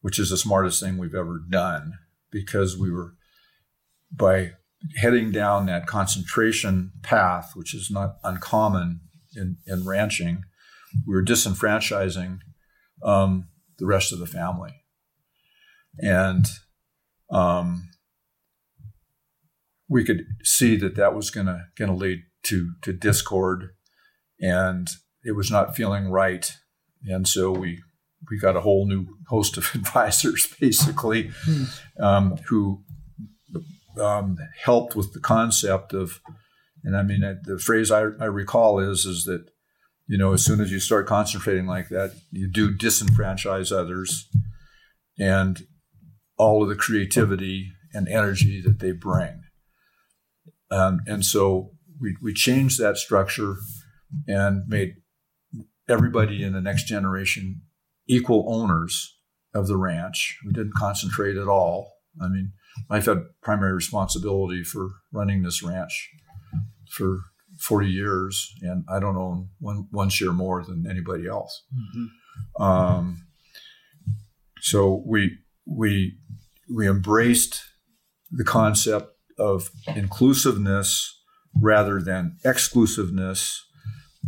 [0.00, 1.94] which is the smartest thing we've ever done
[2.30, 3.14] because we were,
[4.10, 4.52] by
[4.96, 9.00] heading down that concentration path, which is not uncommon
[9.34, 10.44] in, in ranching,
[11.06, 12.38] we were disenfranchising
[13.02, 13.48] um,
[13.78, 14.72] the rest of the family.
[15.98, 16.46] And
[17.30, 17.90] um,
[19.88, 23.70] we could see that that was going to lead to to discord,
[24.40, 24.88] and
[25.24, 26.56] it was not feeling right.
[27.08, 27.82] And so we
[28.30, 31.64] we got a whole new host of advisors, basically, hmm.
[32.00, 32.82] um, who
[34.00, 36.20] um, helped with the concept of.
[36.84, 39.50] And I mean, the phrase I, I recall is is that
[40.06, 44.28] you know as soon as you start concentrating like that, you do disenfranchise others,
[45.18, 45.66] and
[46.38, 49.42] all of the creativity and energy that they bring.
[50.70, 53.56] Um, and so we, we changed that structure
[54.26, 54.96] and made
[55.88, 57.62] everybody in the next generation
[58.08, 59.18] equal owners
[59.54, 60.38] of the ranch.
[60.44, 61.92] We didn't concentrate at all.
[62.20, 62.52] I mean,
[62.90, 66.10] I've had primary responsibility for running this ranch
[66.90, 67.20] for
[67.58, 71.62] 40 years, and I don't own one, one share more than anybody else.
[71.74, 72.62] Mm-hmm.
[72.62, 73.26] Um,
[74.60, 76.18] so we we
[76.74, 77.62] we embraced
[78.30, 79.08] the concept
[79.38, 81.20] of inclusiveness
[81.60, 83.65] rather than exclusiveness.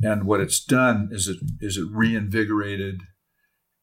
[0.02, 3.02] And what it's done is it is it reinvigorated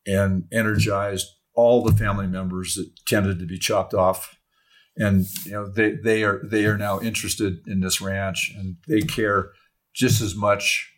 [0.05, 4.37] and energized all the family members that tended to be chopped off.
[4.97, 9.01] And you know they, they are they are now interested in this ranch and they
[9.01, 9.51] care
[9.93, 10.89] just as much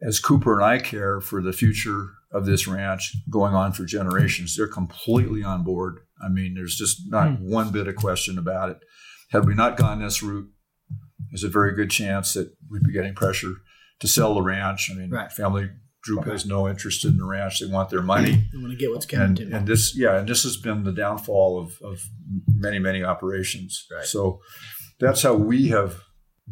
[0.00, 4.56] as Cooper and I care for the future of this ranch going on for generations.
[4.56, 6.00] They're completely on board.
[6.24, 7.50] I mean, there's just not hmm.
[7.50, 8.78] one bit of question about it.
[9.30, 10.48] Had we not gone this route,
[11.30, 13.56] there's a very good chance that we'd be getting pressure
[14.02, 14.90] to sell the ranch.
[14.92, 15.32] I mean, right.
[15.32, 15.70] family
[16.02, 18.48] group has no interest in the ranch; they want their money.
[18.52, 19.54] They want to get what's coming and, to them.
[19.54, 22.02] And this, yeah, and this has been the downfall of, of
[22.46, 23.86] many, many operations.
[23.90, 24.04] Right.
[24.04, 24.40] So
[25.00, 26.02] that's how we have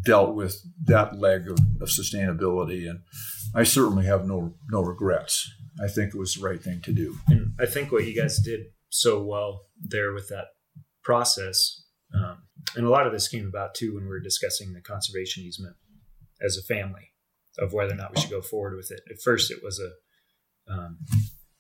[0.01, 3.01] dealt with that leg of, of sustainability, and
[3.55, 5.51] I certainly have no no regrets.
[5.82, 7.18] I think it was the right thing to do.
[7.28, 10.46] And I think what you guys did so well there with that
[11.03, 11.80] process
[12.14, 12.42] um,
[12.76, 15.76] and a lot of this came about too when we were discussing the conservation easement
[16.42, 17.10] as a family
[17.59, 19.01] of whether or not we should go forward with it.
[19.11, 20.98] At first, it was a um,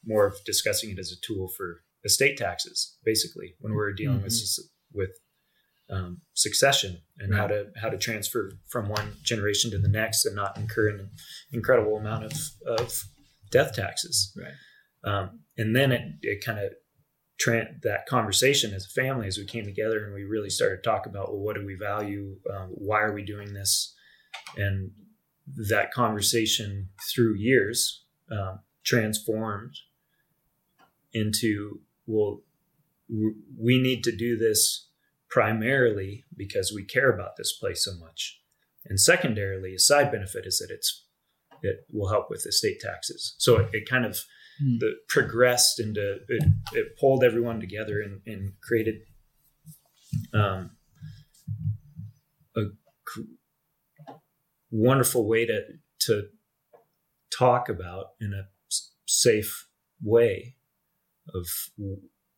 [0.04, 4.18] more of discussing it as a tool for estate taxes, basically, when we were dealing
[4.18, 4.24] mm-hmm.
[4.24, 4.58] with
[4.92, 5.10] with
[5.90, 7.40] um, succession and right.
[7.40, 11.10] how to how to transfer from one generation to the next and not incur an
[11.52, 12.32] incredible amount of,
[12.66, 13.02] of
[13.50, 14.32] death taxes.
[14.36, 14.54] Right.
[15.02, 16.72] Um, and then it, it kind of
[17.40, 20.82] tra- that conversation as a family as we came together and we really started to
[20.82, 23.94] talk about well what do we value um, why are we doing this
[24.56, 24.90] and
[25.46, 29.74] that conversation through years um, transformed
[31.12, 32.40] into well
[33.58, 34.88] we need to do this
[35.28, 38.40] primarily because we care about this place so much
[38.86, 41.04] and secondarily a side benefit is that it's
[41.62, 44.20] it will help with estate taxes so it, it kind of
[44.62, 44.78] mm.
[44.78, 49.00] that progressed into it, it pulled everyone together and, and created
[50.32, 50.70] um,
[52.56, 52.62] a
[53.04, 53.20] cr-
[54.70, 55.62] wonderful way to
[56.00, 56.28] to
[57.36, 58.48] talk about in a
[59.06, 59.66] safe
[60.02, 60.56] way
[61.34, 61.46] of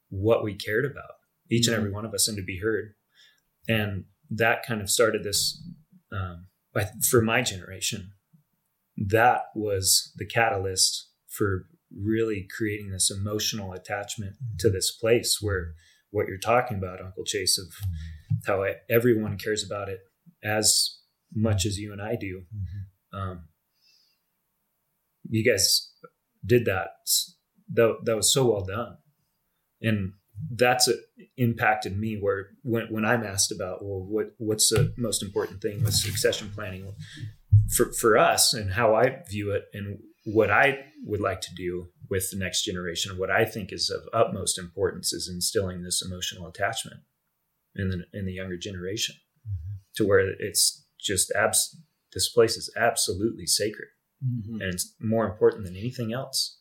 [0.09, 1.12] what we cared about
[1.51, 1.80] each and mm-hmm.
[1.80, 2.95] every one of us and to be heard.
[3.68, 5.62] And that kind of started this
[6.12, 6.47] um,
[7.09, 8.12] for my generation
[8.97, 14.57] that was the catalyst for really creating this emotional attachment mm-hmm.
[14.59, 15.74] to this place where
[16.11, 18.53] what you're talking about, Uncle Chase, of mm-hmm.
[18.53, 20.01] how everyone cares about it
[20.45, 20.99] as
[21.35, 22.43] much as you and I do.
[22.55, 23.18] Mm-hmm.
[23.18, 23.49] Um,
[25.28, 25.93] you guys
[26.45, 26.89] did that.
[27.72, 28.99] That, that was so well done.
[29.80, 30.12] And
[30.51, 30.95] that's a,
[31.37, 35.83] impacted me where when, when I'm asked about, well, what, what's the most important thing
[35.83, 36.93] with succession planning
[37.74, 41.89] for, for us and how I view it and what I would like to do
[42.09, 46.47] with the next generation, what I think is of utmost importance is instilling this emotional
[46.47, 47.01] attachment
[47.74, 49.16] in the in the younger generation,
[49.47, 49.76] mm-hmm.
[49.97, 51.76] to where it's just abs.
[52.12, 53.88] This place is absolutely sacred,
[54.24, 54.61] mm-hmm.
[54.61, 56.59] and it's more important than anything else.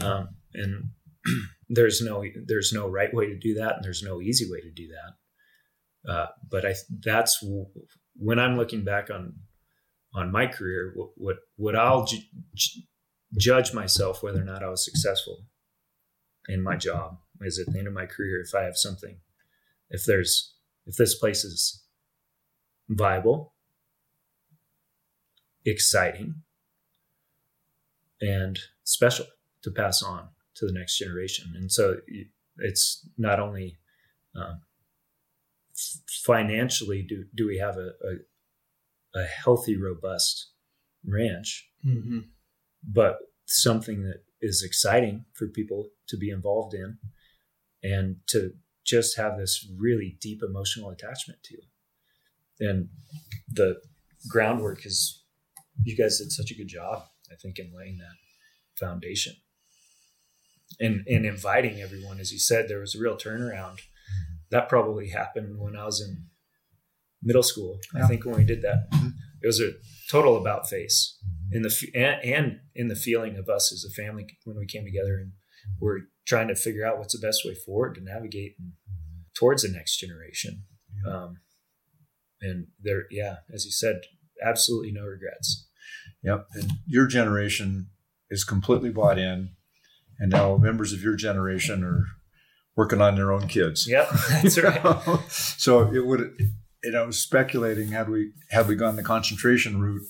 [0.00, 0.90] Um, and
[1.68, 4.70] there's no there's no right way to do that, and there's no easy way to
[4.70, 6.10] do that.
[6.10, 6.74] Uh, but I
[7.04, 7.66] that's w-
[8.14, 9.34] when I'm looking back on
[10.14, 12.18] on my career, what what, what I'll ju-
[12.54, 12.82] ju-
[13.38, 15.44] judge myself whether or not I was successful
[16.48, 19.18] in my job is at the end of my career if I have something,
[19.90, 20.54] if there's
[20.86, 21.84] if this place is
[22.88, 23.54] viable,
[25.66, 26.36] exciting,
[28.20, 29.26] and special
[29.62, 31.52] to pass on to the next generation.
[31.54, 31.96] And so
[32.58, 33.76] it's not only
[34.34, 34.60] um,
[36.24, 40.52] financially do do we have a, a, a healthy, robust
[41.04, 42.20] ranch, Mm-hmm.
[42.82, 46.98] but something that is exciting for people to be involved in
[47.84, 48.54] and to
[48.84, 51.58] just have this really deep emotional attachment to.
[52.58, 52.88] And
[53.48, 53.80] the
[54.28, 55.22] groundwork is
[55.84, 58.16] you guys did such a good job, I think, in laying that
[58.78, 59.34] foundation.
[60.80, 63.78] And and inviting everyone, as you said, there was a real turnaround.
[64.50, 66.26] That probably happened when I was in
[67.22, 67.78] middle school.
[67.94, 69.12] I think when we did that, Mhm.
[69.42, 69.72] it was a
[70.10, 71.18] total about face
[71.50, 74.66] in the f- and, and in the feeling of us as a family when we
[74.66, 75.32] came together and
[75.80, 78.56] we're trying to figure out what's the best way forward to navigate
[79.34, 80.64] towards the next generation.
[81.06, 81.40] Um,
[82.40, 84.02] and there, yeah, as you said,
[84.44, 85.66] absolutely no regrets.
[86.22, 86.46] Yep.
[86.54, 87.88] And your generation
[88.30, 89.50] is completely bought in.
[90.18, 92.04] And now members of your generation are
[92.74, 93.86] working on their own kids.
[93.88, 95.20] Yep, that's right.
[95.28, 96.36] so it would,
[96.82, 100.02] you know, speculating had we had we gone the concentration route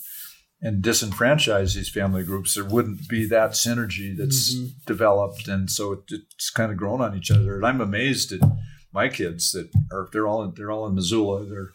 [0.63, 4.71] and disenfranchise these family groups, there wouldn't be that synergy that's Mhm.
[4.87, 7.57] developed, and so it, it's kind of grown on each other.
[7.57, 8.41] And I'm amazed at
[8.93, 11.45] my kids that are they're all in, they're all in Missoula.
[11.47, 11.73] They're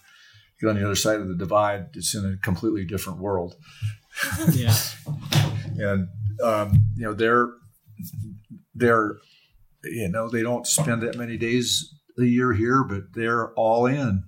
[0.70, 1.88] on the other side of the divide.
[1.94, 3.56] It's in a completely different world
[4.54, 4.76] Yeah.
[5.78, 6.08] and
[6.44, 7.50] um, you know they're
[8.76, 9.18] they're
[9.84, 14.24] you know they don't spend that many days a year here but they're all in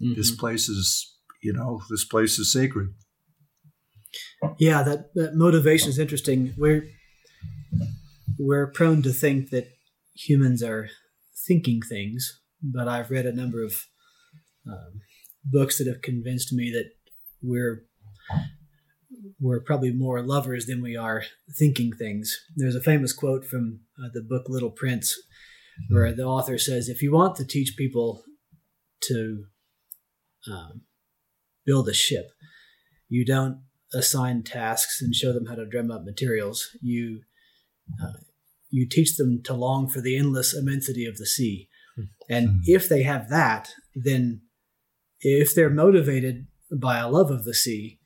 [0.00, 0.38] this Mhm.
[0.38, 2.88] place is you know this place is sacred
[4.58, 6.52] Yeah, that, that motivation is interesting.
[6.58, 6.84] We're
[8.38, 9.68] we're prone to think that
[10.14, 10.88] humans are
[11.46, 13.72] thinking things, but I've read a number of
[14.66, 15.00] um,
[15.44, 16.90] books that have convinced me that
[17.42, 17.84] we're
[19.40, 21.24] we're probably more lovers than we are
[21.58, 22.34] thinking things.
[22.56, 25.14] There's a famous quote from uh, the book Little Prince,
[25.90, 28.24] where the author says, "If you want to teach people
[29.08, 29.44] to
[30.50, 30.82] um,
[31.66, 32.26] build a ship,
[33.08, 33.62] you don't
[33.94, 36.68] assign tasks and show them how to drum up materials.
[36.80, 37.22] You
[38.02, 38.12] uh,
[38.70, 41.68] you teach them to long for the endless immensity of the sea.
[42.30, 42.56] And Hmm.
[42.64, 44.42] if they have that, then
[45.22, 47.98] if they're motivated by a love of the sea,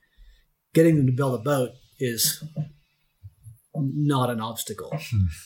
[0.74, 2.42] getting them to build a boat is
[3.74, 4.90] not an obstacle.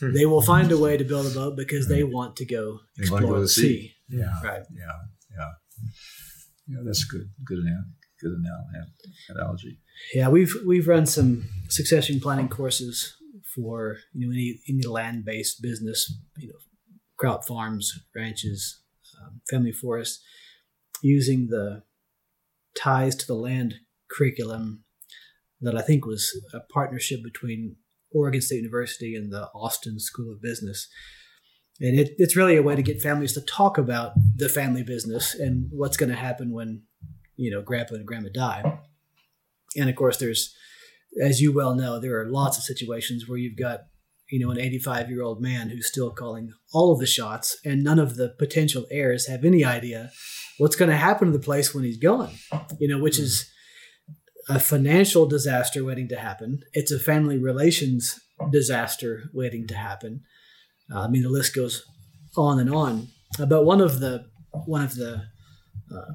[0.00, 0.12] Hmm.
[0.14, 3.02] they will find a way to build a boat because they want to go They
[3.02, 3.62] explore go to the sea.
[3.62, 3.94] sea.
[4.08, 4.62] yeah Right.
[4.70, 4.96] yeah
[5.36, 5.50] yeah
[6.68, 7.58] yeah that's good good
[8.20, 8.32] good
[9.30, 9.78] analogy
[10.14, 13.16] Yeah, we've we've run some succession planning courses
[13.54, 15.98] for you know any any land based business,
[16.38, 16.58] you know,
[17.18, 18.80] crop farms, ranches,
[19.20, 20.22] um, family forests,
[21.02, 21.82] using the
[22.76, 23.74] ties to the land
[24.10, 24.84] curriculum
[25.60, 27.76] that I think was a partnership between
[28.12, 30.88] Oregon State University and the Austin School of Business.
[31.80, 35.34] And it, it's really a way to get families to talk about the family business
[35.34, 36.82] and what's going to happen when,
[37.36, 38.80] you know, grandpa and grandma die.
[39.76, 40.54] And of course, there's,
[41.22, 43.80] as you well know, there are lots of situations where you've got,
[44.30, 47.82] you know, an 85 year old man who's still calling all of the shots, and
[47.82, 50.10] none of the potential heirs have any idea
[50.60, 52.30] what's going to happen to the place when he's gone,
[52.78, 53.50] you know, which is
[54.48, 56.60] a financial disaster waiting to happen.
[56.74, 58.20] It's a family relations
[58.52, 60.20] disaster waiting to happen.
[60.92, 61.82] Uh, I mean, the list goes
[62.36, 63.08] on and on.
[63.38, 65.22] But one of the one of the
[65.90, 66.14] uh,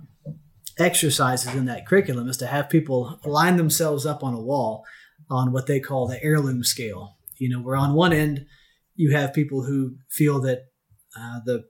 [0.77, 4.83] exercises in that curriculum is to have people line themselves up on a wall
[5.29, 7.17] on what they call the heirloom scale.
[7.39, 8.45] You know, where on one end
[8.95, 10.65] you have people who feel that
[11.17, 11.63] uh, the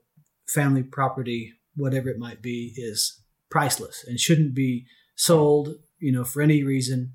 [0.48, 5.74] family property, whatever it might be, is priceless and shouldn't be sold.
[5.98, 7.12] You know, for any reason,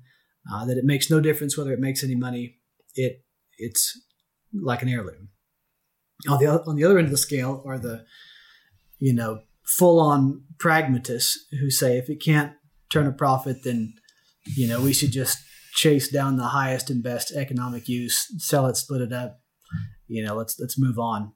[0.52, 2.56] uh, that it makes no difference whether it makes any money.
[2.94, 3.24] It
[3.58, 4.00] it's
[4.52, 5.28] like an heirloom.
[6.28, 8.04] On the on the other end of the scale are the,
[8.98, 12.52] you know, full on pragmatists who say if it can't
[12.90, 13.94] turn a profit, then
[14.56, 15.38] you know we should just
[15.74, 19.40] chase down the highest and best economic use, sell it, split it up.
[20.06, 21.32] You know, let's let's move on.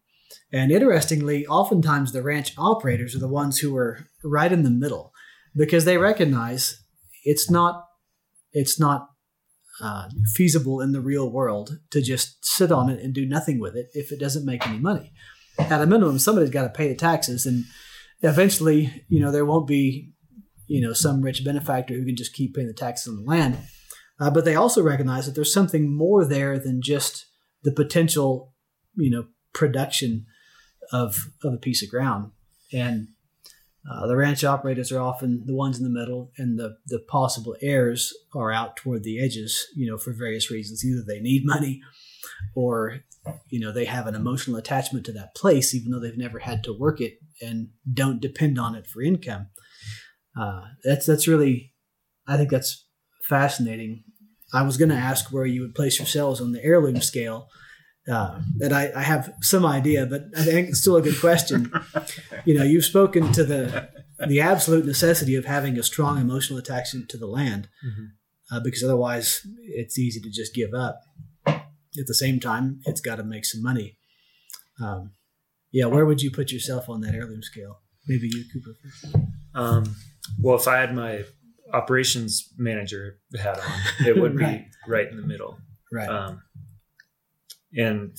[0.53, 5.13] And interestingly, oftentimes the ranch operators are the ones who are right in the middle
[5.55, 6.83] because they recognize
[7.25, 7.85] it's not
[8.53, 9.09] it's not
[9.81, 13.77] uh, feasible in the real world to just sit on it and do nothing with
[13.77, 15.13] it if it doesn't make any money.
[15.59, 17.65] At a minimum, somebody's got to pay the taxes, and
[18.23, 20.13] eventually, you know, there won't be,
[20.67, 23.59] you know, some rich benefactor who can just keep paying the taxes on the land.
[24.19, 27.27] Uh, but they also recognize that there's something more there than just
[27.63, 28.55] the potential,
[28.95, 29.27] you know,
[29.57, 30.27] production
[30.93, 32.31] of of a piece of ground.
[32.73, 33.09] And
[33.91, 37.57] uh, the ranch operators are often the ones in the middle, and the the possible
[37.61, 40.85] heirs are out toward the edges, you know, for various reasons.
[40.85, 41.81] Either they need money,
[42.55, 43.01] or
[43.49, 46.63] you know they have an emotional attachment to that place, even though they've never had
[46.65, 49.47] to work it and don't depend on it for income.
[50.39, 51.73] Uh, that's that's really,
[52.27, 52.87] I think that's
[53.25, 54.05] fascinating.
[54.53, 57.49] I was going to ask where you would place yourselves on the heirloom scale.
[58.11, 61.73] Uh, and I, I, have some idea, but I think it's still a good question.
[62.45, 63.89] you know, you've spoken to the
[64.29, 68.55] the absolute necessity of having a strong emotional attachment to the land, mm-hmm.
[68.55, 71.01] uh, because otherwise it's easy to just give up.
[71.47, 73.99] At the same time, it's got to make some money.
[74.81, 75.13] Um,
[75.73, 77.81] yeah, where would you put yourself on that heirloom scale?
[78.07, 79.27] Maybe you, Cooper.
[79.55, 79.97] Um,
[80.41, 81.25] well, if I had my
[81.73, 84.65] operations manager hat on, it would right.
[84.65, 85.59] be right in the middle.
[85.91, 86.09] Right.
[86.09, 86.43] Um,
[87.77, 88.17] and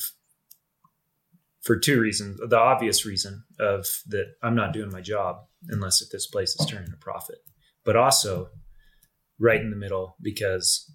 [1.61, 2.39] for two reasons.
[2.47, 5.37] The obvious reason of that I'm not doing my job
[5.67, 7.39] unless if this place is turning a profit,
[7.83, 8.49] but also
[9.39, 10.89] right in the middle because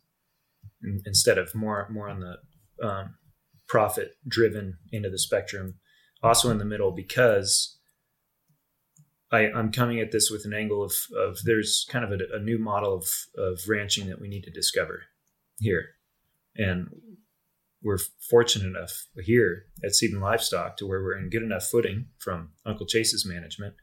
[0.83, 3.17] in, instead of more more on the um,
[3.69, 5.75] profit driven into the spectrum,
[6.23, 7.79] also in the middle because
[9.31, 12.39] I, am coming at this with an angle of, of there's kind of a, a,
[12.39, 13.07] new model of,
[13.39, 15.05] of ranching that we need to discover
[15.59, 15.87] here.
[16.55, 16.89] And
[17.83, 17.99] we're
[18.31, 22.87] fortunate enough here at Sieben Livestock to where we're in good enough footing from Uncle
[22.87, 23.75] Chase's management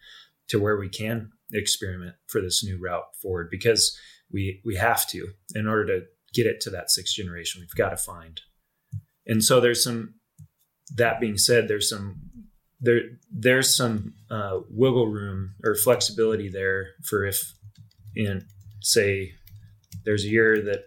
[0.47, 3.97] to where we can experiment for this new route forward because
[4.31, 7.89] we we have to in order to get it to that sixth generation we've got
[7.89, 8.41] to find.
[9.25, 10.15] And so there's some
[10.95, 12.21] that being said there's some
[12.79, 17.53] there there's some uh, wiggle room or flexibility there for if
[18.15, 18.45] in
[18.81, 19.33] say
[20.05, 20.83] there's a year that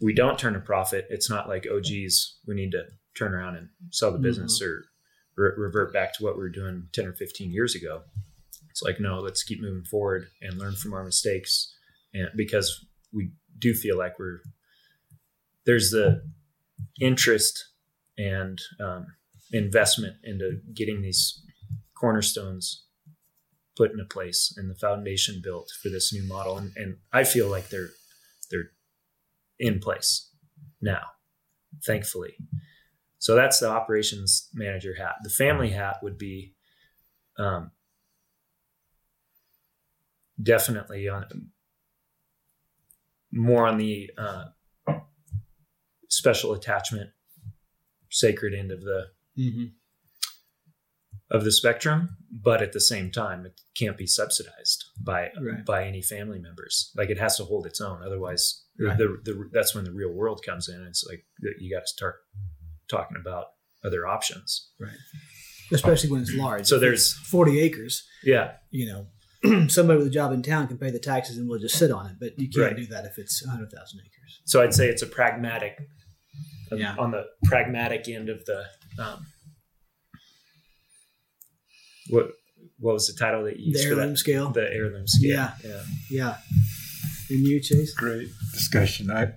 [0.00, 2.84] we don't turn a profit it's not like oh geez we need to
[3.16, 4.70] turn around and sell the business mm-hmm.
[4.70, 4.84] or
[5.36, 8.02] re- revert back to what we were doing 10 or 15 years ago
[8.70, 11.74] it's like no let's keep moving forward and learn from our mistakes
[12.14, 14.40] and because we do feel like we're
[15.66, 16.22] there's the
[17.00, 17.68] interest
[18.16, 19.06] and um,
[19.52, 21.42] investment into getting these
[21.94, 22.84] cornerstones
[23.76, 26.58] put into place and the foundation built for this new model.
[26.58, 27.97] And, and I feel like they're they're
[29.58, 30.30] in place
[30.80, 31.02] now,
[31.84, 32.36] thankfully.
[33.18, 35.16] So that's the operations manager hat.
[35.22, 36.54] The family hat would be
[37.38, 37.72] um,
[40.40, 41.50] definitely on
[43.32, 44.44] more on the uh,
[46.08, 47.10] special attachment
[48.10, 49.06] sacred end of the
[49.38, 49.64] mm-hmm.
[51.30, 55.64] Of the spectrum, but at the same time, it can't be subsidized by right.
[55.64, 56.90] by any family members.
[56.96, 58.02] Like it has to hold its own.
[58.04, 58.96] Otherwise, right.
[58.96, 60.82] the, the, that's when the real world comes in.
[60.88, 61.24] It's like
[61.58, 62.16] you got to start
[62.90, 63.46] talking about
[63.84, 64.90] other options, right?
[65.72, 66.66] Especially when it's large.
[66.66, 68.06] So there's forty acres.
[68.24, 71.58] Yeah, you know, somebody with a job in town can pay the taxes and we'll
[71.58, 72.76] just sit on it, but you can't right.
[72.76, 74.40] do that if it's hundred thousand acres.
[74.46, 75.78] So I'd say it's a pragmatic
[76.72, 76.94] yeah.
[76.98, 78.64] on the pragmatic end of the
[78.98, 79.26] um,
[82.08, 82.30] what
[82.78, 84.50] what was the title that you used the heirloom scale.
[84.50, 85.52] The heirloom scale yeah.
[85.64, 85.82] yeah.
[86.10, 86.36] Yeah.
[87.30, 87.94] And you chase?
[87.94, 89.10] Great discussion.
[89.10, 89.32] I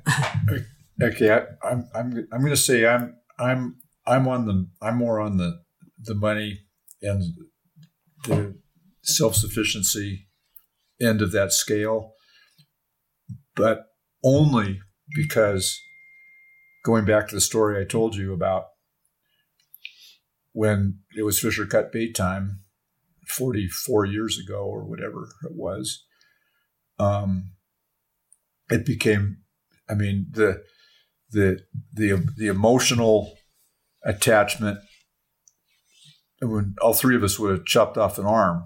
[1.02, 5.20] okay I, i'm i'm i'm going to say i'm i'm i'm on the i'm more
[5.20, 5.62] on the
[6.00, 6.60] the money
[7.02, 7.24] and
[8.26, 8.56] the
[9.04, 10.28] self-sufficiency
[11.02, 12.14] end of that scale
[13.56, 13.86] but
[14.24, 14.80] only
[15.16, 15.80] because
[16.86, 18.66] going back to the story I told you about
[20.54, 22.60] when it was Fisher cut bait time
[23.28, 26.06] 44 years ago or whatever it was,
[27.00, 27.52] um,
[28.70, 29.38] it became,
[29.90, 30.64] I mean, the,
[31.32, 31.60] the,
[31.94, 33.34] the, the emotional
[34.04, 34.80] attachment
[36.42, 38.66] when all three of us would have chopped off an arm.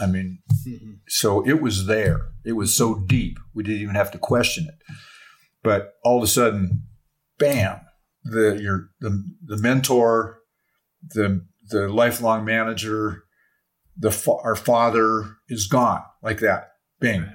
[0.00, 0.92] I mean, mm-hmm.
[1.08, 2.28] so it was there.
[2.44, 3.38] It was so deep.
[3.54, 4.94] We didn't even have to question it.
[5.62, 6.84] But all of a sudden,
[7.38, 7.80] bam,
[8.24, 10.37] the your the, the mentor,
[11.06, 13.24] the the lifelong manager,
[13.96, 14.10] the
[14.44, 16.70] our father is gone like that.
[17.00, 17.30] Bing.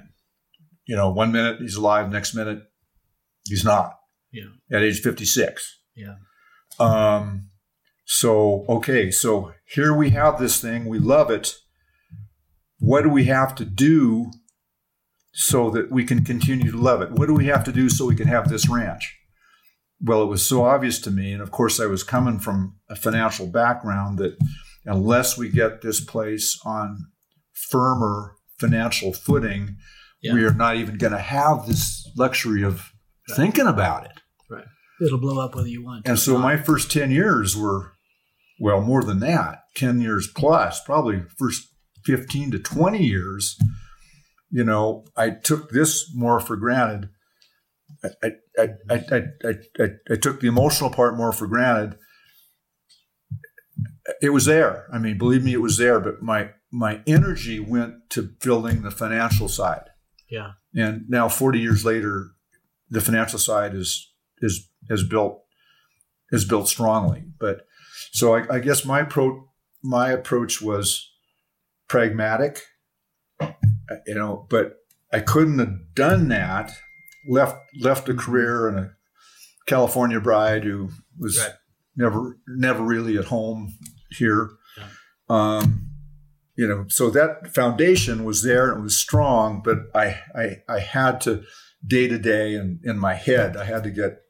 [0.86, 2.62] You know, one minute he's alive, next minute
[3.44, 3.94] he's not.
[4.32, 4.76] Yeah.
[4.76, 5.80] At age 56.
[5.94, 6.14] Yeah.
[6.78, 7.50] Um
[8.04, 11.54] so okay, so here we have this thing, we love it.
[12.78, 14.30] What do we have to do
[15.32, 17.12] so that we can continue to love it?
[17.12, 19.18] What do we have to do so we can have this ranch?
[20.00, 21.32] Well, it was so obvious to me.
[21.32, 24.36] And of course, I was coming from a financial background that
[24.84, 27.06] unless we get this place on
[27.70, 29.76] firmer financial footing,
[30.22, 30.34] Yeah.
[30.34, 32.92] we are not even going to have this luxury of
[33.34, 34.20] thinking about it.
[34.50, 34.64] Right.
[35.04, 36.04] It'll blow up whether you want.
[36.04, 36.42] to And so not.
[36.42, 37.92] my first 10 years were,
[38.60, 41.68] well, more than that, 10 years plus, probably first
[42.04, 43.56] 15 to 20 years,
[44.50, 47.08] you know, I took this more for granted.
[48.04, 51.98] I, I, I, I, I, took the emotional part more for granted.
[54.20, 54.86] It was there.
[54.92, 58.90] I mean, believe me, it was there, but my, my energy went to building the
[58.90, 59.84] financial side.
[60.28, 60.52] Yeah.
[60.74, 62.32] And now 40 years later,
[62.90, 65.44] the financial side is, is, is built
[66.34, 67.24] is built strongly.
[67.38, 67.66] But
[68.12, 69.48] so I, I guess my pro
[69.82, 71.10] my approach was
[71.88, 72.62] pragmatic,
[74.06, 74.46] you know.
[74.50, 74.76] But
[75.12, 76.72] I couldn't have done that.
[77.28, 78.90] Left left a career and a
[79.66, 81.52] California bride who was Right.
[81.96, 83.74] never never really at home
[84.10, 84.50] here.
[84.76, 84.84] Yeah.
[85.28, 85.90] Um,
[86.56, 90.78] you know, so that foundation was there and it was strong, but I I, I
[90.80, 91.42] had to
[91.86, 94.20] day to day and in my head I had to get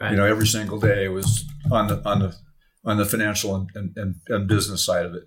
[0.00, 0.10] Right.
[0.10, 2.34] you know every single day was on the on the
[2.84, 5.22] on the financial and, and, and, and business side of it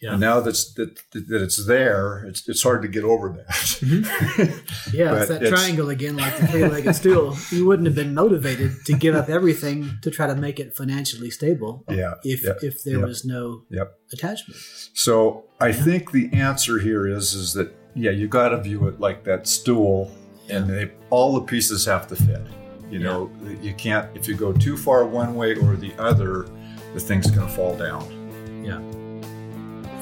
[0.00, 0.12] Yeah.
[0.12, 4.94] and now that's that, that it's there it's, it's hard to get over that mm-hmm.
[4.96, 7.36] Yeah, it's that it's- triangle again, like the three-legged stool.
[7.50, 11.30] You wouldn't have been motivated to give up everything to try to make it financially
[11.30, 13.04] stable yeah if yeah, if there yeah.
[13.04, 13.98] was no Yep.
[14.12, 14.60] attachment.
[14.94, 19.00] so i think the answer here is is that yeah you got to view it
[19.00, 20.10] like that stool
[20.48, 22.40] and they, all the pieces have to fit
[22.90, 23.30] you know
[23.60, 26.46] you can't if you go too far one way or the other
[26.94, 28.02] the thing's going to fall down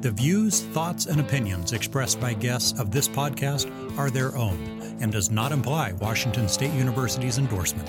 [0.00, 5.12] The views, thoughts, and opinions expressed by guests of this podcast are their own and
[5.12, 7.86] does not imply Washington State University's endorsement.